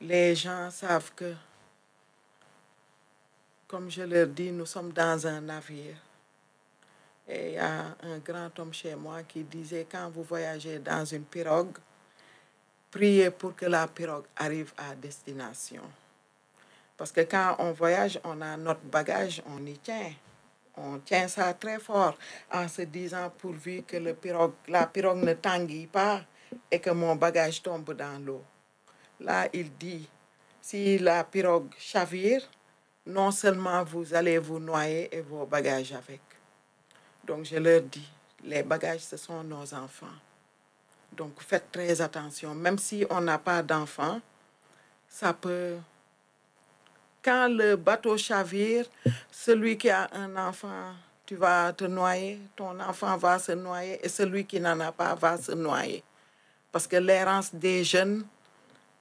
les 0.00 0.34
gens 0.34 0.68
savent 0.70 1.12
que, 1.14 1.32
comme 3.68 3.90
je 3.90 4.02
leur 4.02 4.26
dis, 4.26 4.50
nous 4.50 4.66
sommes 4.66 4.92
dans 4.92 5.26
un 5.26 5.40
navire. 5.40 5.94
Et 7.28 7.48
il 7.48 7.54
y 7.54 7.58
a 7.58 7.94
un 8.02 8.18
grand 8.24 8.58
homme 8.58 8.72
chez 8.72 8.94
moi 8.94 9.22
qui 9.22 9.44
disait, 9.44 9.86
quand 9.90 10.08
vous 10.08 10.22
voyagez 10.22 10.78
dans 10.78 11.04
une 11.04 11.24
pirogue, 11.24 11.76
priez 12.90 13.30
pour 13.30 13.54
que 13.54 13.66
la 13.66 13.86
pirogue 13.86 14.24
arrive 14.34 14.72
à 14.78 14.94
destination. 14.94 15.82
Parce 16.96 17.12
que 17.12 17.20
quand 17.20 17.56
on 17.58 17.72
voyage, 17.72 18.18
on 18.24 18.40
a 18.40 18.56
notre 18.56 18.80
bagage, 18.80 19.42
on 19.46 19.64
y 19.66 19.76
tient. 19.78 20.12
on 20.76 20.98
tient 21.00 21.28
ça 21.28 21.52
très 21.54 21.78
fort 21.78 22.16
en 22.52 22.66
se 22.66 22.82
disant 22.82 23.30
pourvu 23.36 23.82
que 23.82 23.96
le 23.96 24.14
pirogue, 24.14 24.54
la 24.68 24.86
pirogue 24.86 25.22
ne 25.22 25.34
tanguille 25.34 25.86
pas 25.86 26.22
et 26.70 26.80
que 26.80 26.90
mon 26.90 27.14
bagage 27.14 27.62
tombe 27.62 27.92
dans 27.94 28.24
l'eau. 28.24 28.42
Là, 29.20 29.48
il 29.52 29.70
dit, 29.76 30.08
si 30.62 30.98
la 30.98 31.24
pirogue 31.24 31.74
chavire, 31.78 32.48
non 33.04 33.30
seulement 33.30 33.84
vous 33.84 34.14
allez 34.14 34.38
vous 34.38 34.58
noyer 34.58 35.14
et 35.14 35.20
vos 35.20 35.46
bagages 35.46 35.92
avec. 35.92 36.27
Donc 37.28 37.44
je 37.44 37.56
leur 37.56 37.82
dis, 37.82 38.08
les 38.42 38.62
bagages, 38.62 39.00
ce 39.02 39.18
sont 39.18 39.44
nos 39.44 39.74
enfants. 39.74 40.06
Donc 41.12 41.42
faites 41.42 41.70
très 41.70 42.00
attention, 42.00 42.54
même 42.54 42.78
si 42.78 43.04
on 43.10 43.20
n'a 43.20 43.38
pas 43.38 43.62
d'enfants, 43.62 44.20
ça 45.06 45.34
peut... 45.34 45.76
Quand 47.22 47.48
le 47.48 47.76
bateau 47.76 48.16
chavire, 48.16 48.86
celui 49.30 49.76
qui 49.76 49.90
a 49.90 50.08
un 50.14 50.34
enfant, 50.36 50.94
tu 51.26 51.36
vas 51.36 51.70
te 51.74 51.84
noyer, 51.84 52.40
ton 52.56 52.80
enfant 52.80 53.18
va 53.18 53.38
se 53.38 53.52
noyer 53.52 54.00
et 54.02 54.08
celui 54.08 54.46
qui 54.46 54.58
n'en 54.58 54.80
a 54.80 54.90
pas 54.90 55.14
va 55.14 55.36
se 55.36 55.52
noyer. 55.52 56.02
Parce 56.72 56.86
que 56.86 56.96
l'errance 56.96 57.54
des 57.54 57.84
jeunes, 57.84 58.24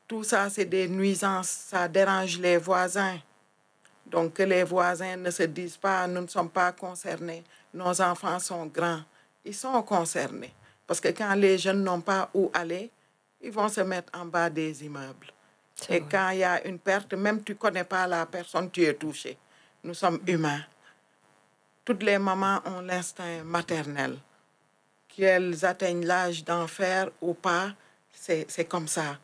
tout 0.05 0.25
ça, 0.25 0.49
c'est 0.49 0.65
des 0.65 0.89
nuisances, 0.89 1.47
ça 1.47 1.87
dérange 1.87 2.37
les 2.39 2.57
voisins. 2.57 3.19
Donc 4.05 4.33
que 4.33 4.43
les 4.43 4.63
voisins 4.63 5.15
ne 5.15 5.31
se 5.31 5.43
disent 5.43 5.77
pas, 5.77 6.07
nous 6.07 6.21
ne 6.21 6.27
sommes 6.27 6.49
pas 6.49 6.73
concernés, 6.73 7.43
nos 7.73 8.01
enfants 8.01 8.39
sont 8.39 8.65
grands, 8.65 9.01
ils 9.45 9.53
sont 9.53 9.81
concernés. 9.83 10.53
Parce 10.85 10.99
que 11.01 11.09
quand 11.09 11.33
les 11.35 11.57
jeunes 11.57 11.83
n'ont 11.83 12.01
pas 12.01 12.29
où 12.33 12.49
aller, 12.53 12.91
ils 13.41 13.51
vont 13.51 13.69
se 13.69 13.81
mettre 13.81 14.17
en 14.17 14.25
bas 14.25 14.49
des 14.49 14.85
immeubles. 14.85 15.31
Et 15.89 16.01
quand 16.01 16.29
il 16.31 16.39
y 16.39 16.43
a 16.43 16.65
une 16.65 16.79
perte, 16.79 17.13
même 17.13 17.43
tu 17.43 17.51
ne 17.51 17.57
connais 17.57 17.83
pas 17.83 18.07
la 18.07 18.25
personne, 18.25 18.71
tu 18.71 18.83
es 18.83 18.93
touché. 18.95 19.37
Nous 19.83 19.93
sommes 19.93 20.19
humains. 20.25 20.61
Toutes 21.85 22.03
les 22.03 22.17
mamans 22.17 22.61
ont 22.65 22.81
l'instinct 22.81 23.43
maternel. 23.43 24.17
Qu'elles 25.07 25.63
atteignent 25.65 26.05
l'âge 26.05 26.43
d'enfer 26.43 27.09
ou 27.21 27.33
pas, 27.33 27.73
c'est 28.11 28.67
comme 28.67 28.87
ça. 28.87 29.17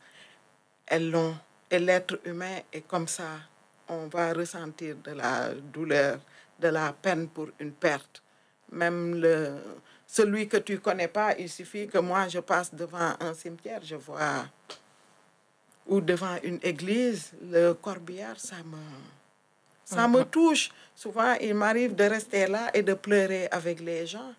Elles 0.85 1.09
l'ont. 1.09 1.35
Et 1.69 1.79
l'être 1.79 2.19
humain 2.25 2.59
est 2.71 2.81
comme 2.81 3.07
ça. 3.07 3.39
On 3.87 4.07
va 4.07 4.33
ressentir 4.33 4.95
de 4.97 5.11
la 5.11 5.53
douleur, 5.53 6.19
de 6.59 6.67
la 6.67 6.93
peine 6.93 7.27
pour 7.27 7.49
une 7.59 7.73
perte. 7.73 8.21
Même 8.71 9.15
le, 9.15 9.55
celui 10.07 10.47
que 10.47 10.57
tu 10.57 10.73
ne 10.73 10.77
connais 10.77 11.07
pas, 11.07 11.35
il 11.37 11.49
suffit 11.49 11.87
que 11.87 11.97
moi 11.97 12.27
je 12.27 12.39
passe 12.39 12.73
devant 12.73 13.13
un 13.19 13.33
cimetière, 13.33 13.81
je 13.83 13.95
vois, 13.95 14.45
ou 15.87 16.01
devant 16.01 16.37
une 16.43 16.59
église, 16.63 17.31
le 17.41 17.73
corbillard, 17.73 18.39
ça 18.39 18.57
me, 18.57 18.77
ça 19.83 20.07
me 20.07 20.23
touche. 20.23 20.71
Souvent, 20.95 21.33
il 21.41 21.53
m'arrive 21.53 21.95
de 21.95 22.03
rester 22.03 22.47
là 22.47 22.69
et 22.73 22.83
de 22.83 22.93
pleurer 22.93 23.47
avec 23.51 23.79
les 23.79 24.07
gens. 24.07 24.33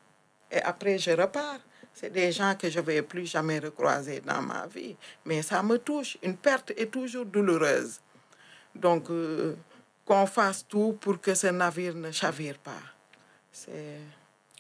Et 0.51 0.61
après, 0.61 0.99
je 0.99 1.11
repars. 1.11 1.61
C'est 1.93 2.11
des 2.11 2.33
gens 2.33 2.57
que 2.57 2.69
je 2.69 2.81
ne 2.81 2.85
vais 2.85 3.03
plus 3.03 3.27
jamais 3.27 3.61
recroiser 3.61 4.21
dans 4.21 4.43
ma 4.43 4.67
vie. 4.67 4.97
Mais 5.25 5.43
ça 5.43 5.63
me 5.63 5.79
touche. 5.79 6.19
Une 6.23 6.37
perte 6.37 6.73
est 6.77 6.91
toujours 6.91 7.25
douloureuse. 7.25 8.01
Donc, 8.75 9.11
euh, 9.11 9.55
qu'on 10.05 10.27
fasse 10.27 10.67
tout 10.67 10.99
pour 11.01 11.21
que 11.21 11.35
ce 11.35 11.47
navire 11.49 11.95
ne 11.95 12.11
chavire 12.11 12.59
pas. 12.59 12.94
C'est... 13.55 13.97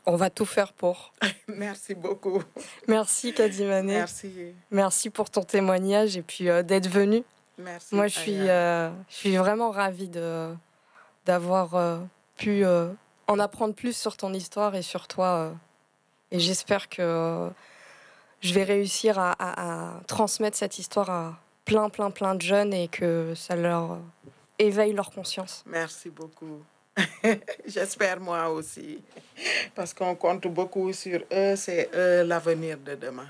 On 0.07 0.16
va 0.16 0.28
tout 0.30 0.45
faire 0.47 0.72
pour. 0.72 1.12
Merci 1.49 1.95
beaucoup. 1.95 2.42
Merci 2.88 3.32
Kadimane. 3.34 3.86
Merci. 3.86 4.55
Merci 4.70 5.11
pour 5.11 5.28
ton 5.30 5.42
témoignage 5.42 6.16
et 6.16 6.22
puis 6.22 6.49
euh, 6.49 6.62
d'être 6.62 6.88
venu. 6.88 7.22
Merci. 7.59 7.95
Moi, 7.95 8.07
je 8.09 8.18
suis, 8.18 8.49
euh, 8.49 8.90
je 9.09 9.14
suis 9.14 9.36
vraiment 9.36 9.70
ravie 9.70 10.09
de, 10.09 10.55
d'avoir 11.26 11.74
euh, 11.74 11.99
pu 12.36 12.64
en 13.26 13.38
apprendre 13.38 13.74
plus 13.74 13.97
sur 13.97 14.16
ton 14.16 14.32
histoire 14.34 14.74
et 14.74 14.82
sur 14.82 15.07
toi. 15.09 15.53
et 16.30 16.38
j'espère 16.38 16.88
que 16.90 17.49
je 18.42 18.53
vais 18.53 18.64
réussir 18.64 19.18
à, 19.18 19.32
à- 19.32 19.97
à 19.97 20.01
transmettre 20.05 20.57
cette 20.59 20.78
histoire 20.78 21.09
à 21.09 21.38
plein, 21.64 21.88
plein, 21.88 22.11
plein 22.11 22.34
de 22.34 22.42
jeunes 22.42 22.74
et 22.74 22.88
que 22.88 23.32
ça 23.34 23.57
leur 23.57 23.99
éveille 24.59 24.92
leur 24.92 25.11
conscience. 25.11 25.62
Merci 25.66 26.11
beaucoup. 26.11 26.62
J'espère 27.66 28.20
moi 28.20 28.49
aussi. 28.49 29.01
Parce 29.74 29.92
qu'on 29.92 30.14
compte 30.14 30.47
beaucoup 30.47 30.92
sur 30.92 31.20
eux, 31.32 31.57
c'est 31.57 31.90
eux 31.95 32.22
l'avenir 32.22 32.78
de 32.78 32.95
demain. 32.95 33.28